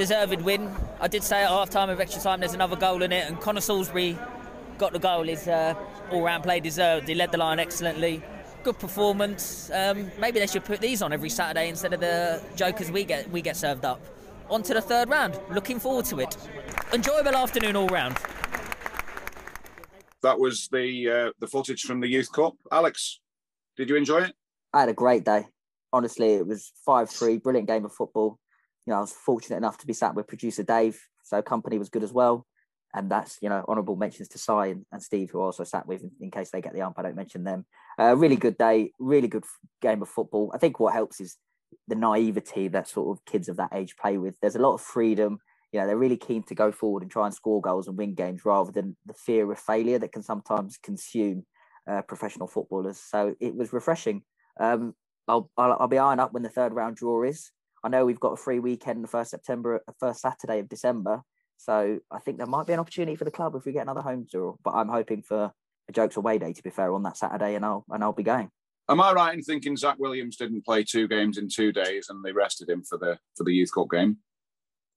[0.00, 0.74] Deserved win.
[0.98, 3.38] I did say at half time of extra time there's another goal in it, and
[3.38, 4.16] Connor Salisbury
[4.78, 5.24] got the goal.
[5.24, 5.74] His uh,
[6.10, 7.06] all round play deserved.
[7.06, 8.22] He led the line excellently
[8.62, 9.70] good performance.
[9.70, 13.30] Um, maybe they should put these on every Saturday instead of the jokers we get
[13.30, 14.00] we get served up.
[14.48, 15.38] On to the third round.
[15.50, 16.34] Looking forward to it.
[16.94, 18.16] Enjoyable afternoon all round.
[20.22, 22.54] That was the uh, the footage from the Youth Cup.
[22.72, 23.20] Alex,
[23.76, 24.34] did you enjoy it?
[24.72, 25.44] I had a great day.
[25.92, 28.38] Honestly, it was five three, brilliant game of football.
[28.90, 31.88] You know, I was fortunate enough to be sat with producer Dave, so company was
[31.88, 32.44] good as well
[32.94, 36.02] and that's you know honourable mentions to Sai and, and, Steve, who also sat with
[36.02, 36.98] in, in, case they get the ump.
[36.98, 37.64] I don't mention them.
[37.98, 39.44] Uh, really good day, really good
[39.80, 40.50] game of football.
[40.54, 41.36] I think what helps is
[41.86, 44.34] the naivety that sort of kids of that age play with.
[44.40, 45.38] There's a lot of freedom.
[45.72, 48.14] You know, they're really keen to go forward and try and score goals and win
[48.14, 51.46] games rather than the fear of failure that can sometimes consume
[51.88, 52.98] uh, professional footballers.
[52.98, 54.22] So it was refreshing.
[54.58, 54.94] Um,
[55.28, 57.52] I'll, I'll, I'll be eyeing up when the third round draw is.
[57.82, 61.22] I know we've got a free weekend the first September, first Saturday of December.
[61.56, 64.02] So I think there might be an opportunity for the club if we get another
[64.02, 64.56] home draw.
[64.64, 65.52] But I'm hoping for
[65.88, 68.22] a jokes away day to be fair on that Saturday, and I'll and I'll be
[68.22, 68.50] going.
[68.88, 72.24] Am I right in thinking Zach Williams didn't play two games in two days and
[72.24, 74.18] they rested him for the for the youth cup game?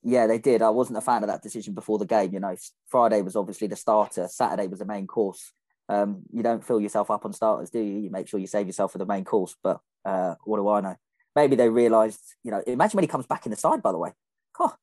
[0.01, 0.61] Yeah, they did.
[0.61, 2.33] I wasn't a fan of that decision before the game.
[2.33, 2.55] You know,
[2.89, 4.27] Friday was obviously the starter.
[4.27, 5.53] Saturday was the main course.
[5.87, 7.99] Um, you don't fill yourself up on starters, do you?
[7.99, 9.55] You make sure you save yourself for the main course.
[9.63, 10.95] But uh, what do I know?
[11.35, 13.97] Maybe they realised, you know, imagine when he comes back in the side, by the
[13.97, 14.11] way.
[14.59, 14.75] Oh,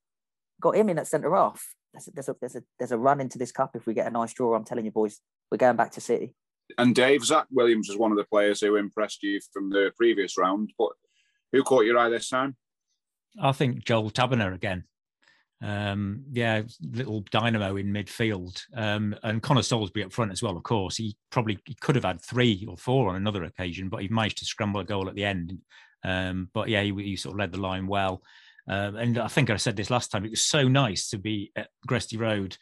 [0.60, 1.74] got him in at centre half.
[1.92, 4.06] There's a, there's, a, there's, a, there's a run into this cup if we get
[4.06, 4.54] a nice draw.
[4.54, 5.20] I'm telling you, boys,
[5.50, 6.34] we're going back to City.
[6.78, 10.38] And Dave, Zach Williams was one of the players who impressed you from the previous
[10.38, 10.72] round.
[10.78, 10.90] But
[11.52, 12.56] who caught your eye this time?
[13.40, 14.84] I think Joel Tabiner again.
[15.62, 20.56] Um, yeah, little dynamo in midfield, um, and Connor Salisbury up front as well.
[20.56, 24.00] Of course, he probably he could have had three or four on another occasion, but
[24.00, 25.58] he managed to scramble a goal at the end.
[26.04, 28.22] Um, but yeah, he, he, sort of led the line well.
[28.68, 30.24] Um, and I think I said this last time.
[30.24, 32.56] It was so nice to be at Gresty Road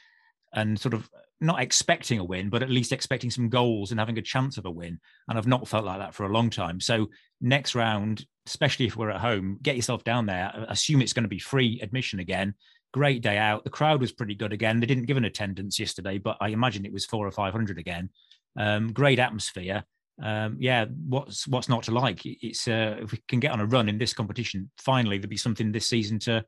[0.53, 1.09] and sort of
[1.41, 4.67] not expecting a win, but at least expecting some goals and having a chance of
[4.67, 4.99] a win.
[5.29, 6.81] And I've not felt like that for a long time.
[6.81, 7.11] So
[7.41, 10.67] next round, especially if we're at home, get yourself down there.
[10.69, 12.55] Assume it's going to be free admission again.
[12.93, 13.65] Great day out.
[13.65, 14.81] The crowd was pretty good again.
[14.81, 17.79] They didn't give an attendance yesterday, but I imagine it was four or five hundred
[17.79, 18.11] again.
[18.57, 19.85] Um, great atmosphere
[20.23, 22.21] um, yeah, what's what's not to like?
[22.25, 25.37] It's uh, if we can get on a run in this competition, finally there'll be
[25.37, 26.45] something this season to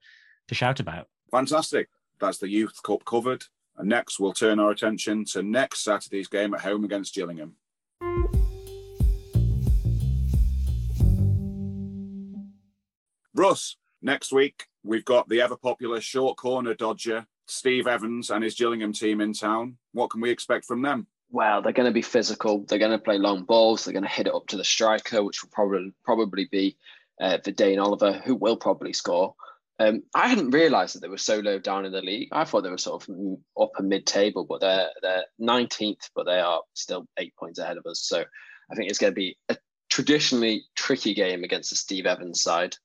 [0.49, 1.07] to shout about.
[1.31, 1.89] Fantastic.
[2.21, 3.45] That's the Youth Cup covered.
[3.77, 7.57] And next, we'll turn our attention to next Saturday's game at home against Gillingham.
[13.35, 18.55] Russ, next week we've got the ever popular short corner dodger, Steve Evans, and his
[18.55, 19.79] Gillingham team in town.
[19.93, 21.07] What can we expect from them?
[21.31, 22.65] Well, they're going to be physical.
[22.67, 23.85] They're going to play long balls.
[23.85, 26.77] They're going to hit it up to the striker, which will probably probably be
[27.21, 29.35] uh, Dane Oliver, who will probably score.
[29.79, 32.29] Um, I hadn't realised that they were so low down in the league.
[32.33, 36.61] I thought they were sort of upper mid-table, but they're they're 19th, but they are
[36.75, 38.01] still eight points ahead of us.
[38.03, 38.23] So
[38.71, 39.57] I think it's going to be a
[39.89, 42.77] traditionally tricky game against the Steve Evans side.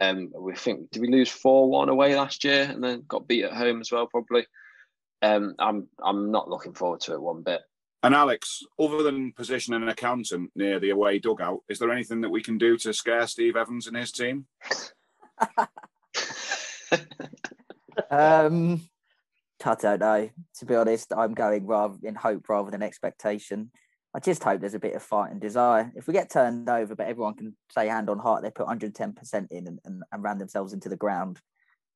[0.00, 3.44] Um, we think did we lose four one away last year and then got beat
[3.44, 4.46] at home as well probably.
[5.22, 7.62] Um, I'm I'm not looking forward to it one bit.
[8.04, 12.28] And Alex, other than positioning an accountant near the away dugout, is there anything that
[12.28, 14.44] we can do to scare Steve Evans and his team?
[18.10, 18.82] um,
[19.64, 20.28] I don't know.
[20.58, 23.70] To be honest, I'm going rather in hope rather than expectation.
[24.14, 25.90] I just hope there's a bit of fight and desire.
[25.96, 29.46] If we get turned over, but everyone can say hand on heart they put 110%
[29.50, 31.40] in and, and, and ran themselves into the ground,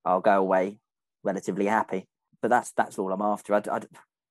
[0.07, 0.79] I'll go away
[1.23, 2.09] relatively happy.
[2.41, 3.55] But that's that's all I'm after.
[3.55, 3.81] I, I,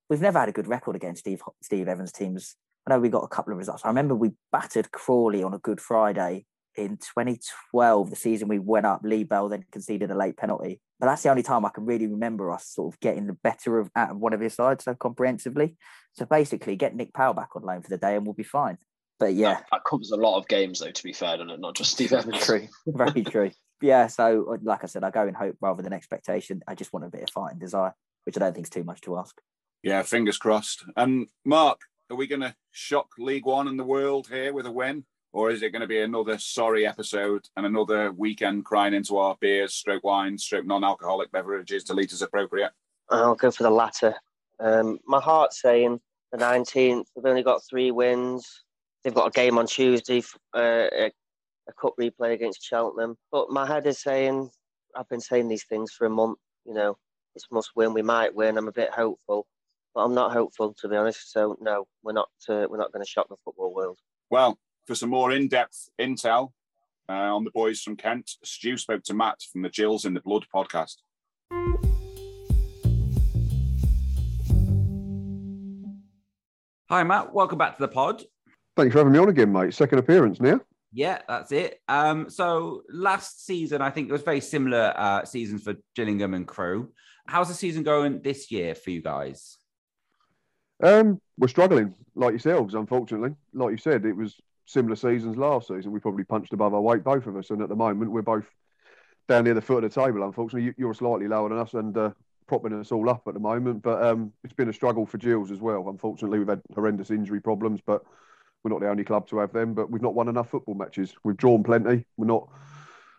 [0.10, 2.56] we've never had a good record against Steve Steve Evans teams.
[2.86, 3.84] I know we got a couple of results.
[3.84, 6.46] I remember we battered Crawley on a Good Friday
[6.76, 9.02] in 2012, the season we went up.
[9.04, 12.08] Lee Bell then conceded a late penalty, but that's the only time I can really
[12.08, 14.96] remember us sort of getting the better of out of one of his sides so
[14.96, 15.76] comprehensively.
[16.14, 18.78] So basically, get Nick Powell back on loan for the day, and we'll be fine.
[19.20, 20.92] But yeah, that, that covers a lot of games, though.
[20.92, 21.60] To be fair, it?
[21.60, 22.46] Not just Steve Evans.
[22.46, 23.52] True, very true.
[23.82, 26.62] Yeah, so like I said, I go in hope rather than expectation.
[26.68, 27.94] I just want a bit of fight and desire,
[28.24, 29.36] which I don't think is too much to ask.
[29.84, 30.84] Yeah, fingers crossed.
[30.96, 34.72] And Mark, are we going to shock League One and the world here with a
[34.72, 35.06] win?
[35.34, 39.38] Or is it going to be another sorry episode and another weekend crying into our
[39.40, 42.72] beers, stroke wine, stroke non alcoholic beverages to as appropriate?
[43.10, 44.16] I'll go for the latter.
[44.60, 46.00] Um, my heart's saying
[46.32, 48.64] the 19th, they've only got three wins.
[49.04, 50.24] They've got a game on Tuesday,
[50.56, 51.12] uh, a,
[51.70, 53.16] a cup replay against Cheltenham.
[53.32, 54.50] But my head is saying,
[54.96, 56.98] I've been saying these things for a month, you know,
[57.36, 58.58] it's must win, we might win.
[58.58, 59.46] I'm a bit hopeful
[59.98, 61.32] but I'm not hopeful to be honest.
[61.32, 63.98] So no, we're not uh, we're not going to shock the football world.
[64.30, 66.52] Well, for some more in-depth intel
[67.10, 70.22] uh, on the boys from Kent, Stu spoke to Matt from the Gills in the
[70.22, 70.98] Blood podcast.
[76.92, 77.34] Hi, Matt.
[77.34, 78.24] Welcome back to the pod.
[78.76, 79.74] Thanks for having me on again, mate.
[79.74, 80.62] Second appearance now.
[80.94, 81.82] Yeah, that's it.
[81.88, 86.48] Um, so last season, I think it was very similar uh, seasons for Gillingham and
[86.48, 86.92] Crewe.
[87.26, 89.58] How's the season going this year for you guys?
[90.82, 93.36] Um, we're struggling, like yourselves, unfortunately.
[93.54, 95.92] Like you said, it was similar seasons last season.
[95.92, 97.50] We probably punched above our weight, both of us.
[97.50, 98.46] And at the moment, we're both
[99.28, 100.74] down near the foot of the table, unfortunately.
[100.78, 102.12] You're slightly lower than us and uh,
[102.48, 103.82] propping us all up at the moment.
[103.82, 105.90] But um, it's been a struggle for Gills as well.
[105.90, 108.04] Unfortunately, we've had horrendous injury problems, but
[108.64, 109.74] we're not the only club to have them.
[109.74, 111.16] But we've not won enough football matches.
[111.24, 112.06] We've drawn plenty.
[112.18, 112.50] We're not.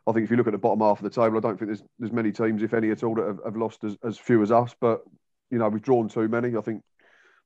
[0.06, 1.68] I think if you look at the bottom half of the table, I don't think
[1.68, 4.42] there's there's many teams, if any at all, that have, have lost as, as few
[4.42, 4.74] as us.
[4.80, 5.02] But
[5.50, 6.56] you know, we've drawn too many.
[6.56, 6.82] I think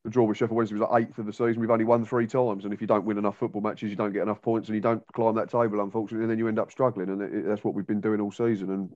[0.05, 1.61] the draw with Sheffield Wednesday was like eighth of the season.
[1.61, 4.13] We've only won three times, and if you don't win enough football matches, you don't
[4.13, 6.73] get enough points, and you don't climb that table, unfortunately, and then you end up
[6.73, 7.09] struggling.
[7.09, 8.71] And it, it, that's what we've been doing all season.
[8.71, 8.93] And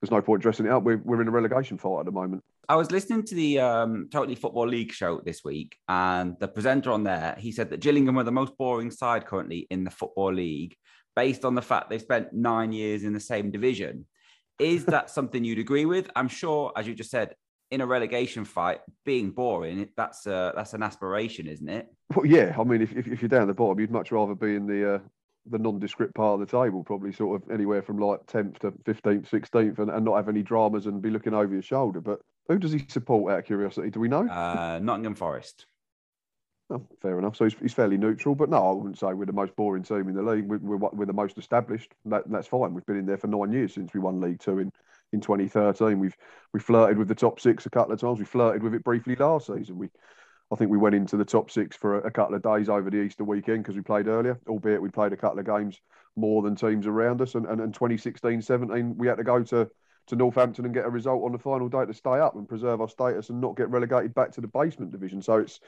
[0.00, 0.82] there's no point dressing it up.
[0.82, 2.42] We're, we're in a relegation fight at the moment.
[2.68, 6.90] I was listening to the um, Totally Football League show this week, and the presenter
[6.90, 10.32] on there he said that Gillingham are the most boring side currently in the football
[10.32, 10.74] league,
[11.14, 14.06] based on the fact they've spent nine years in the same division.
[14.58, 16.10] Is that something you'd agree with?
[16.16, 17.34] I'm sure, as you just said,
[17.74, 21.92] in a relegation fight, being boring, that's uh, that's an aspiration, isn't it?
[22.14, 22.54] Well, yeah.
[22.58, 24.94] I mean, if, if, if you're down the bottom, you'd much rather be in the
[24.94, 24.98] uh,
[25.50, 29.28] the nondescript part of the table, probably sort of anywhere from like 10th to 15th,
[29.28, 32.00] 16th, and, and not have any dramas and be looking over your shoulder.
[32.00, 33.90] But who does he support out of curiosity?
[33.90, 34.26] Do we know?
[34.26, 35.66] Uh, Nottingham Forest.
[36.70, 37.36] Oh, fair enough.
[37.36, 40.08] So he's, he's fairly neutral, but no, I wouldn't say we're the most boring team
[40.08, 40.46] in the league.
[40.46, 41.92] We're, we're, we're the most established.
[42.06, 42.72] That, that's fine.
[42.72, 44.72] We've been in there for nine years since we won League Two in,
[45.14, 45.98] in 2013.
[45.98, 46.16] We've
[46.52, 48.18] we flirted with the top six a couple of times.
[48.18, 49.78] We flirted with it briefly last season.
[49.78, 49.88] We
[50.52, 52.90] I think we went into the top six for a, a couple of days over
[52.90, 55.80] the Easter weekend because we played earlier, albeit we played a couple of games
[56.16, 57.34] more than teams around us.
[57.34, 59.68] And, and, and 2016 17, we had to go to,
[60.06, 62.80] to Northampton and get a result on the final day to stay up and preserve
[62.80, 65.22] our status and not get relegated back to the basement division.
[65.22, 65.60] So it's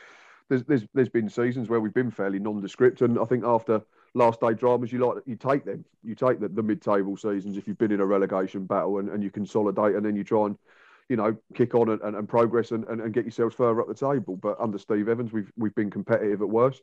[0.48, 3.00] there's there's, there's been seasons where we've been fairly nondescript.
[3.00, 3.82] And I think after
[4.16, 5.84] last day dramas, you like you take them.
[6.02, 9.10] You take the, the mid table seasons if you've been in a relegation battle and,
[9.10, 10.58] and you consolidate and then you try and
[11.08, 13.86] you know, kick on and, and, and progress and, and, and, get yourselves further up
[13.86, 14.36] the table.
[14.36, 16.82] But under Steve Evans, we've we've been competitive at worst.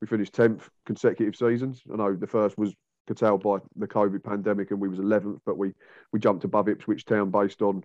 [0.00, 1.82] We finished tenth consecutive seasons.
[1.90, 2.74] I know the first was
[3.06, 5.72] curtailed by the COVID pandemic, and we was eleventh, but we
[6.12, 7.82] we jumped above Ipswich Town based on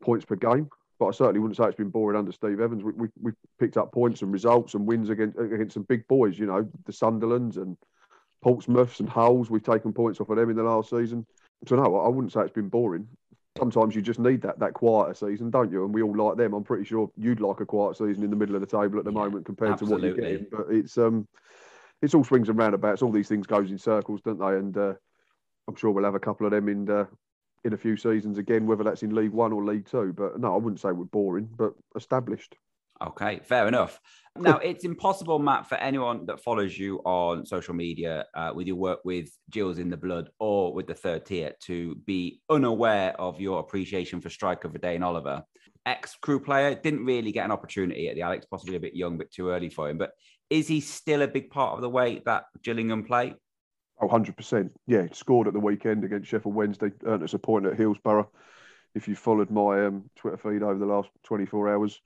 [0.00, 0.68] points per game.
[0.98, 2.82] But I certainly wouldn't say it's been boring under Steve Evans.
[2.82, 6.38] We we, we picked up points and results and wins against against some big boys.
[6.38, 7.76] You know, the Sunderlands and
[8.42, 9.50] Portsmouths and Hulls.
[9.50, 11.26] We've taken points off of them in the last season.
[11.66, 13.08] So no, I wouldn't say it's been boring
[13.56, 15.84] sometimes you just need that that quieter season, don't you?
[15.84, 16.52] And we all like them.
[16.52, 19.04] I'm pretty sure you'd like a quiet season in the middle of the table at
[19.04, 20.08] the yeah, moment compared absolutely.
[20.08, 20.46] to what you're getting.
[20.50, 21.26] But it's um,
[22.02, 23.02] it's all swings and roundabouts.
[23.02, 24.56] All these things goes in circles, don't they?
[24.56, 24.94] And uh,
[25.68, 27.06] I'm sure we'll have a couple of them in uh,
[27.66, 30.12] in a few seasons again, whether that's in League One or League Two.
[30.16, 32.56] But no, I wouldn't say we're boring, but established.
[33.04, 34.00] Okay, fair enough.
[34.38, 38.76] Now, it's impossible, Matt, for anyone that follows you on social media uh, with your
[38.76, 43.38] work with Gills in the Blood or with the third tier to be unaware of
[43.38, 45.42] your appreciation for striker Dane Oliver.
[45.84, 49.14] Ex Crewe player, didn't really get an opportunity at the Alex, possibly a bit young,
[49.14, 49.98] a bit too early for him.
[49.98, 50.12] But
[50.50, 53.34] is he still a big part of the way that Gillingham play?
[53.98, 54.70] Oh, 100%.
[54.86, 58.30] Yeah, scored at the weekend against Sheffield Wednesday, earned us a point at Hillsborough.
[58.94, 62.00] If you followed my um, Twitter feed over the last 24 hours,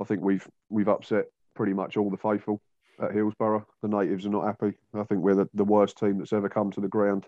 [0.00, 2.60] I think we've we've upset pretty much all the faithful
[3.00, 3.66] at Hillsborough.
[3.82, 4.74] The natives are not happy.
[4.94, 7.26] I think we're the, the worst team that's ever come to the ground.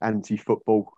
[0.00, 0.92] Anti-football.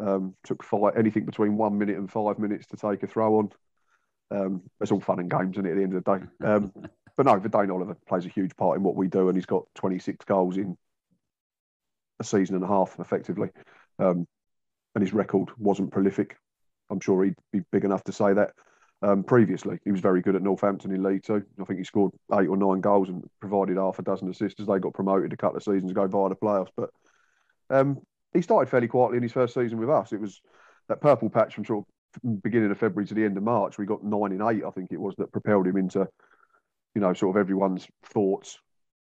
[0.00, 3.50] Um, took five, anything between one minute and five minutes to take a throw on.
[4.30, 6.24] Um, it's all fun and games, it, at the end of the day?
[6.46, 6.72] Um,
[7.16, 9.64] but no, Dane Oliver plays a huge part in what we do, and he's got
[9.74, 10.76] 26 goals in
[12.20, 13.50] a season and a half, effectively.
[13.98, 14.26] Um,
[14.94, 16.36] and his record wasn't prolific.
[16.90, 18.52] I'm sure he'd be big enough to say that
[19.02, 19.78] um, previously.
[19.84, 21.44] He was very good at Northampton in League Two.
[21.60, 24.66] I think he scored eight or nine goals and provided half a dozen assists as
[24.66, 26.72] they got promoted a couple of seasons ago via the playoffs.
[26.76, 26.90] But
[27.70, 27.98] um,
[28.32, 30.12] he started fairly quietly in his first season with us.
[30.12, 30.40] It was
[30.88, 33.78] that purple patch from sort of beginning of February to the end of March.
[33.78, 36.08] We got nine in eight, I think it was, that propelled him into,
[36.94, 38.58] you know, sort of everyone's thoughts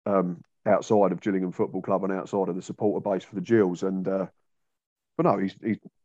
[0.07, 3.83] um, outside of Gillingham Football Club and outside of the supporter base for the Gills.
[3.83, 4.27] And uh,
[5.17, 5.57] but no, he's,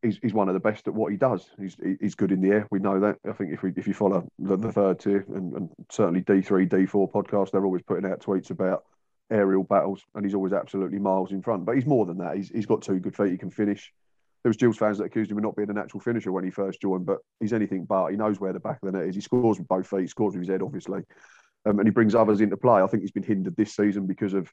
[0.01, 1.49] he's he's one of the best at what he does.
[1.59, 2.67] He's he's good in the air.
[2.69, 3.17] We know that.
[3.27, 6.41] I think if we if you follow the, the third tier and, and certainly D
[6.41, 8.83] three D four podcast, they're always putting out tweets about
[9.31, 11.65] aerial battles, and he's always absolutely miles in front.
[11.65, 12.35] But he's more than that.
[12.35, 13.31] He's he's got two good feet.
[13.31, 13.91] He can finish.
[14.43, 16.49] There was Gills fans that accused him of not being a natural finisher when he
[16.49, 18.07] first joined, but he's anything but.
[18.07, 19.15] He knows where the back of the net is.
[19.15, 20.01] He scores with both feet.
[20.01, 21.01] He scores with his head, obviously,
[21.65, 22.81] um, and he brings others into play.
[22.81, 24.51] I think he's been hindered this season because of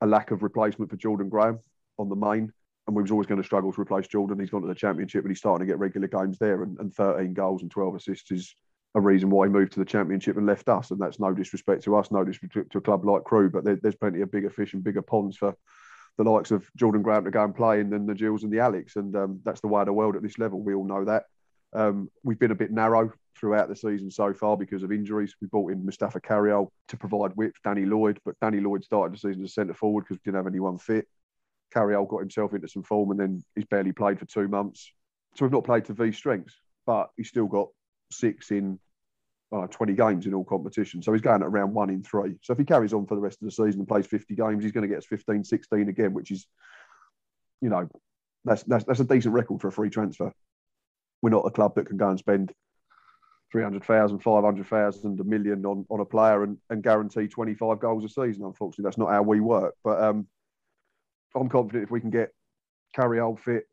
[0.00, 1.60] a lack of replacement for Jordan Graham
[1.98, 2.52] on the main
[2.86, 4.38] and we was always going to struggle to replace Jordan.
[4.38, 6.62] He's gone to the championship and he's starting to get regular games there.
[6.62, 8.54] And, and 13 goals and 12 assists is
[8.94, 10.90] a reason why he moved to the championship and left us.
[10.90, 13.78] And that's no disrespect to us, no disrespect to a club like Crewe, but there,
[13.82, 15.56] there's plenty of bigger fish and bigger ponds for
[16.16, 18.60] the likes of Jordan Graham to go and play in than the Gills and the
[18.60, 18.94] Alex.
[18.96, 20.60] And um, that's the way of the world at this level.
[20.60, 21.24] We all know that.
[21.72, 25.34] Um, we've been a bit narrow throughout the season so far because of injuries.
[25.40, 29.18] We brought in Mustafa Carayol to provide width, Danny Lloyd, but Danny Lloyd started the
[29.18, 31.06] season as centre forward because we didn't have anyone fit.
[31.74, 34.90] Carayol got himself into some form and then he's barely played for two months.
[35.34, 36.54] So we've not played to V strengths,
[36.86, 37.68] but he's still got
[38.10, 38.78] six in
[39.52, 41.04] uh, 20 games in all competitions.
[41.04, 42.36] So he's going at around one in three.
[42.42, 44.62] So if he carries on for the rest of the season and plays 50 games,
[44.62, 46.46] he's going to get us 15, 16 again, which is
[47.60, 47.88] you know,
[48.44, 50.32] that's, that's that's a decent record for a free transfer.
[51.22, 52.52] We're not a club that can go and spend
[53.52, 58.44] 300,000, 500,000, a million on, on a player and, and guarantee 25 goals a season.
[58.44, 59.74] Unfortunately, that's not how we work.
[59.84, 60.26] But um,
[61.34, 62.30] I'm confident if we can get
[62.96, 63.64] Carayol fit,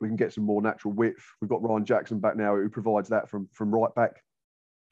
[0.00, 1.24] we can get some more natural width.
[1.40, 4.22] We've got Ryan Jackson back now who provides that from, from right back.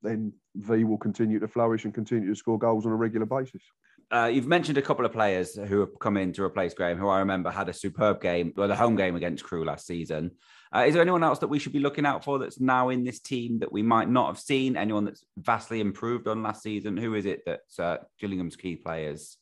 [0.03, 3.63] Then V will continue to flourish and continue to score goals on a regular basis.
[4.11, 7.09] Uh, you've mentioned a couple of players who have come in to replace Graham, who
[7.09, 10.33] I remember had a superb game, or the home game against Crewe last season.
[10.75, 13.03] Uh, is there anyone else that we should be looking out for that's now in
[13.03, 14.77] this team that we might not have seen?
[14.77, 16.97] Anyone that's vastly improved on last season?
[16.97, 19.37] Who is it that's uh, Gillingham's key players?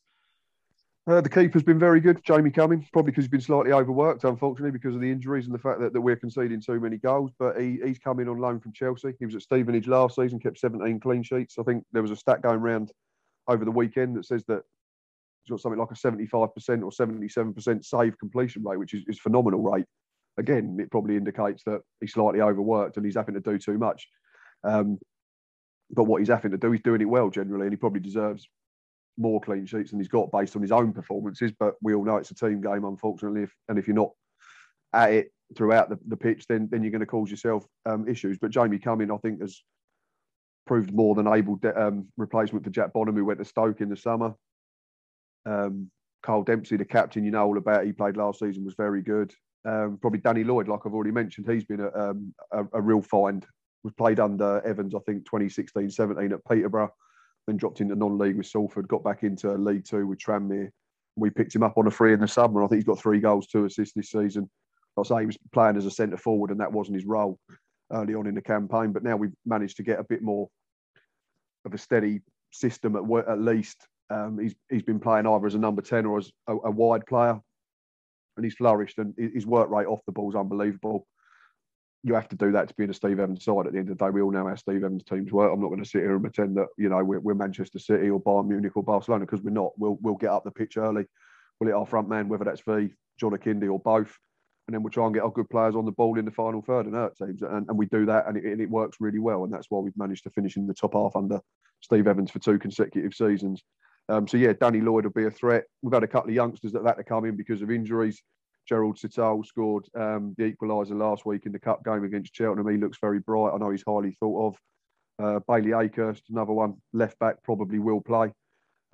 [1.07, 4.71] Uh, the keeper's been very good, Jamie Cumming, probably because he's been slightly overworked, unfortunately,
[4.71, 7.31] because of the injuries and the fact that, that we're conceding too many goals.
[7.39, 9.13] But he, he's come in on loan from Chelsea.
[9.17, 11.57] He was at Stevenage last season, kept 17 clean sheets.
[11.57, 12.91] I think there was a stat going around
[13.47, 14.61] over the weekend that says that
[15.43, 16.31] he's got something like a 75%
[16.83, 19.85] or 77% save completion rate, which is, is phenomenal rate.
[20.39, 24.07] Again, it probably indicates that he's slightly overworked and he's having to do too much.
[24.63, 24.97] Um,
[25.91, 28.47] but what he's having to do, he's doing it well generally, and he probably deserves
[29.17, 31.51] more clean sheets than he's got based on his own performances.
[31.59, 33.43] But we all know it's a team game, unfortunately.
[33.43, 34.11] If, and if you're not
[34.93, 38.37] at it throughout the, the pitch, then then you're going to cause yourself um, issues.
[38.37, 39.61] But Jamie Cumming, I think, has
[40.65, 43.89] proved more than able de- um, replacement for Jack Bonham, who went to Stoke in
[43.89, 44.33] the summer.
[45.45, 45.89] Um,
[46.21, 47.85] Kyle Dempsey, the captain, you know all about.
[47.85, 49.33] He played last season, was very good.
[49.65, 53.01] Um, probably Danny Lloyd, like I've already mentioned, he's been a, um, a, a real
[53.01, 53.45] find.
[53.83, 56.91] Was played under Evans, I think, 2016 17 at Peterborough
[57.49, 60.69] then dropped into non-league with Salford, got back into League Two with Tranmere.
[61.15, 62.63] We picked him up on a free in the summer.
[62.63, 64.49] I think he's got three goals, two assists this season.
[64.97, 67.39] I say he was playing as a centre forward, and that wasn't his role
[67.91, 68.91] early on in the campaign.
[68.91, 70.49] But now we've managed to get a bit more
[71.65, 73.87] of a steady system at, at least.
[74.09, 77.05] Um, he's he's been playing either as a number ten or as a, a wide
[77.05, 77.39] player,
[78.39, 78.97] and he's flourished.
[78.97, 81.05] And his work rate off the ball is unbelievable
[82.03, 83.67] you have to do that to be in a Steve Evans side.
[83.67, 85.51] At the end of the day, we all know how Steve Evans teams work.
[85.51, 88.09] I'm not going to sit here and pretend that you know we're, we're Manchester City
[88.09, 89.71] or Bayern Munich or Barcelona because we're not.
[89.77, 91.05] We'll we'll get up the pitch early.
[91.59, 94.17] We'll hit our front man, whether that's V, John Akinde or both,
[94.67, 96.61] and then we'll try and get our good players on the ball in the final
[96.61, 97.41] third and hurt teams.
[97.41, 99.43] And, and we do that, and it, and it works really well.
[99.43, 101.41] And that's why we've managed to finish in the top half under
[101.81, 103.61] Steve Evans for two consecutive seasons.
[104.09, 105.65] Um, so yeah, Danny Lloyd will be a threat.
[105.81, 108.21] We've had a couple of youngsters that had to come in because of injuries.
[108.67, 112.69] Gerald Sithole scored um, the equaliser last week in the cup game against Cheltenham.
[112.69, 113.51] He looks very bright.
[113.53, 114.57] I know he's highly thought of.
[115.23, 118.31] Uh, Bailey Akehurst, another one, left back, probably will play.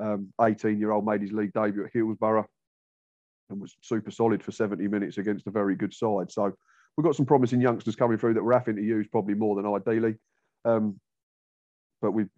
[0.02, 2.48] 18 um, made his league debut at Hillsborough
[3.50, 6.32] and was super solid for 70 minutes against a very good side.
[6.32, 6.54] So
[6.98, 9.66] we've got some promising youngsters coming through that we're having to use probably more than
[9.66, 10.16] ideally.
[10.66, 11.00] Um,
[12.02, 12.30] but we've,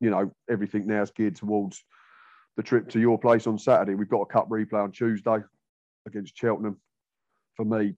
[0.00, 1.84] you know, everything now is geared towards
[2.58, 3.94] the trip to your place on Saturday.
[3.94, 5.38] We've got a cup replay on Tuesday
[6.08, 6.76] against Cheltenham.
[7.54, 7.94] For me,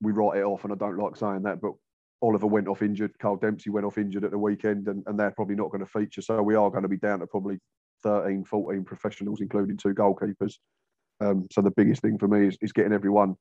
[0.00, 1.72] we write it off, and I don't like saying that, but
[2.22, 3.18] Oliver went off injured.
[3.18, 5.90] Kyle Dempsey went off injured at the weekend, and, and they're probably not going to
[5.90, 6.22] feature.
[6.22, 7.58] So we are going to be down to probably
[8.02, 10.54] 13, 14 professionals, including two goalkeepers.
[11.20, 13.36] Um, so the biggest thing for me is, is getting everyone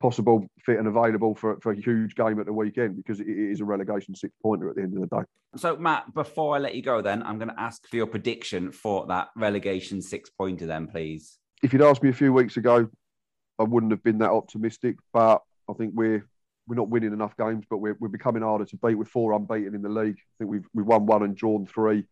[0.00, 3.60] possible, fit and available for, for a huge game at the weekend because it is
[3.60, 5.22] a relegation six pointer at the end of the day.
[5.56, 8.72] So, Matt, before I let you go, then I'm going to ask for your prediction
[8.72, 12.88] for that relegation six pointer, then, please if you'd asked me a few weeks ago,
[13.58, 14.96] I wouldn't have been that optimistic.
[15.12, 16.26] But I think we're
[16.66, 18.94] we're not winning enough games, but we're, we're becoming harder to beat.
[18.94, 20.16] We're four unbeaten in the league.
[20.16, 22.06] I think we've we've won one and drawn three.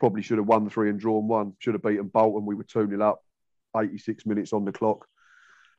[0.00, 1.54] Probably should have won three and drawn one.
[1.60, 2.46] Should have beaten Bolton.
[2.46, 3.20] We were 2 0 up,
[3.76, 5.06] 86 minutes on the clock.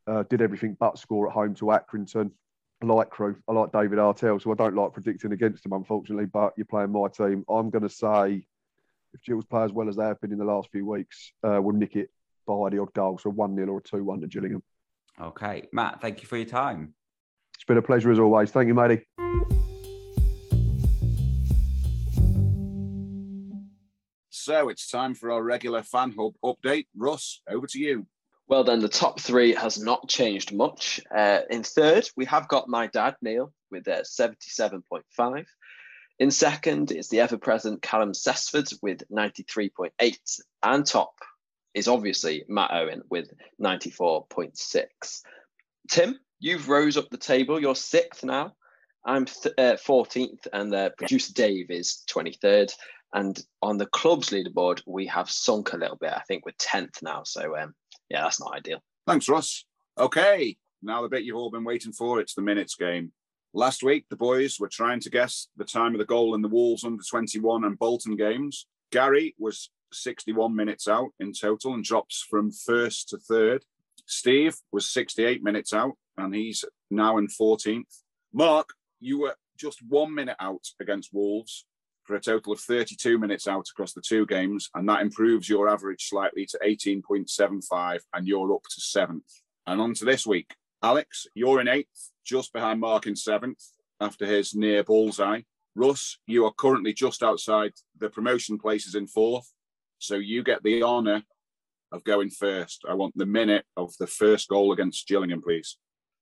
[0.08, 2.32] Uh, did everything but score at home to Accrington.
[2.82, 3.38] I like Crewe.
[3.48, 6.26] I like David Artell, so I don't like predicting against him, unfortunately.
[6.26, 7.44] But you're playing my team.
[7.50, 8.46] I'm going to say,
[9.14, 11.60] if Gills play as well as they have been in the last few weeks, uh,
[11.62, 12.10] we'll nick it
[12.46, 14.64] by the odd goal, so 1 0 or 2 1 to Gillingham.
[15.20, 15.64] Okay.
[15.72, 16.94] Matt, thank you for your time.
[17.56, 18.52] It's been a pleasure as always.
[18.52, 19.06] Thank you, matey.
[24.30, 26.86] So it's time for our regular fan hub update.
[26.96, 28.06] Russ, over to you.
[28.48, 31.02] Well, then the top three has not changed much.
[31.16, 35.46] Uh, in third, we have got my dad, Neil, with uh, 77.5.
[36.20, 40.40] In second is the ever present Callum Sesford with 93.8.
[40.64, 41.16] And top,
[41.76, 43.30] is obviously Matt Owen with
[43.62, 45.22] 94.6.
[45.90, 47.60] Tim, you've rose up the table.
[47.60, 48.54] You're sixth now.
[49.06, 52.74] I'm th- uh, 14th, and uh, producer Dave is 23rd.
[53.14, 56.12] And on the club's leaderboard, we have sunk a little bit.
[56.12, 57.24] I think we're 10th now.
[57.24, 57.76] So, um,
[58.10, 58.80] yeah, that's not ideal.
[59.08, 59.66] Thanks, Russ.
[59.98, 63.12] Okay, now the bit you've all been waiting for it's the minutes game.
[63.54, 66.50] Last week, the boys were trying to guess the time of the goal in the
[66.50, 68.68] Wolves under 21 and Bolton games.
[68.92, 73.64] Gary was 61 minutes out in total and drops from first to third.
[74.06, 78.02] Steve was 68 minutes out, and he's now in 14th.
[78.34, 81.66] Mark, you were just one minute out against Wolves
[82.06, 85.68] for a total of 32 minutes out across the two games, and that improves your
[85.68, 89.42] average slightly to 18.75, and you're up to seventh.
[89.68, 90.56] And on to this week.
[90.84, 93.60] Alex, you're in eighth, just behind Mark in seventh
[94.00, 95.42] after his near bullseye.
[95.76, 99.52] Russ, you are currently just outside the promotion places in fourth.
[99.98, 101.24] So you get the honour
[101.92, 102.86] of going first.
[102.88, 105.78] I want the minute of the first goal against Gillingham, please.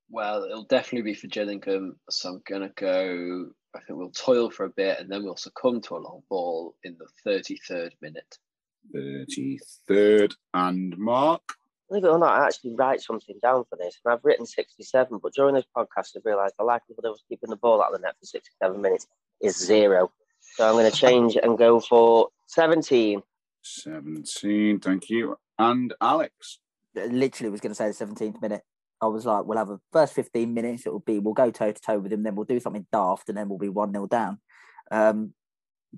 [0.10, 2.00] Well, it'll definitely be for Gillingham.
[2.10, 5.36] So I'm going to go, I think we'll toil for a bit and then we'll
[5.36, 8.38] succumb to a long ball in the 33rd minute.
[8.96, 10.36] 33rd.
[10.54, 11.42] And Mark?
[11.90, 15.20] Believe it or not, I actually write something down for this, and I've written 67.
[15.22, 18.00] But during this podcast, I've realised the likelihood of us keeping the ball out of
[18.00, 19.08] the net for 67 minutes
[19.42, 20.12] is zero.
[20.40, 23.22] So I'm going to change and go for 17.
[23.62, 24.80] 17.
[24.80, 25.38] Thank you.
[25.60, 26.60] And Alex?
[26.96, 28.64] Literally was going to say the 17th minute.
[29.04, 30.86] I was like, we'll have a first 15 minutes.
[30.86, 33.30] It will be, we'll go toe to toe with him, then we'll do something daft,
[33.30, 34.40] and then we'll be 1 0 down.
[34.92, 35.34] Um,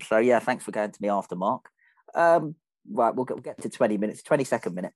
[0.02, 1.68] so, yeah, thanks for going to me after, Mark.
[2.14, 2.56] Um,
[2.90, 4.92] right, we'll get, we'll get to 20 minutes, 22nd minute.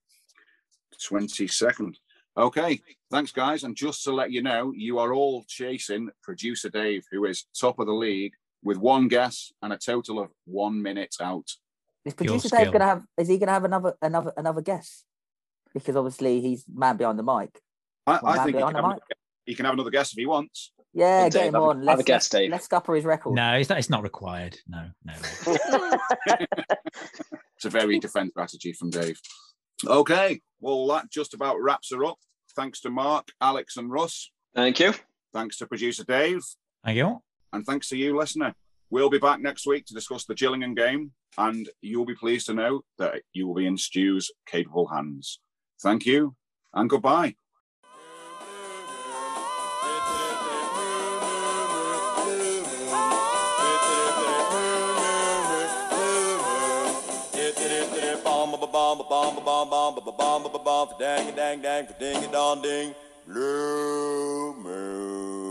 [1.01, 1.95] 22nd.
[2.37, 2.81] Okay,
[3.11, 3.65] thanks, guys.
[3.65, 7.79] And just to let you know, you are all chasing producer Dave, who is top
[7.79, 8.33] of the league
[8.63, 11.51] with one guess and a total of one minute out.
[12.05, 13.05] Is producer Dave going to have?
[13.19, 15.05] Is he going to have another another another guess?
[15.75, 17.61] Because obviously he's man behind the mic.
[18.11, 18.99] I, I think he can, have,
[19.47, 20.73] he can, have, another guess if he wants.
[20.93, 21.79] Yeah, well, get Dave, him on.
[21.79, 22.51] Let's, have a guess, Dave.
[22.51, 23.35] Let's scupper his record.
[23.35, 24.59] No, it's not, it's not required.
[24.69, 25.13] No, no.
[27.57, 29.21] it's a very defense strategy from Dave.
[29.87, 32.19] Okay, well, that just about wraps her up.
[32.57, 34.31] Thanks to Mark, Alex, and Russ.
[34.55, 34.93] Thank you.
[35.33, 36.43] Thanks to producer Dave.
[36.85, 37.23] Thank you.
[37.53, 38.55] And thanks to you, listener.
[38.91, 42.55] We'll be back next week to discuss the Gillingham game, and you'll be pleased to
[42.55, 45.41] know that you will be in Stu's capable hands.
[45.81, 46.35] Thank you,
[46.75, 47.37] and goodbye.
[60.99, 62.95] Dang dang dang ding dong ding
[63.27, 65.50] blue moon.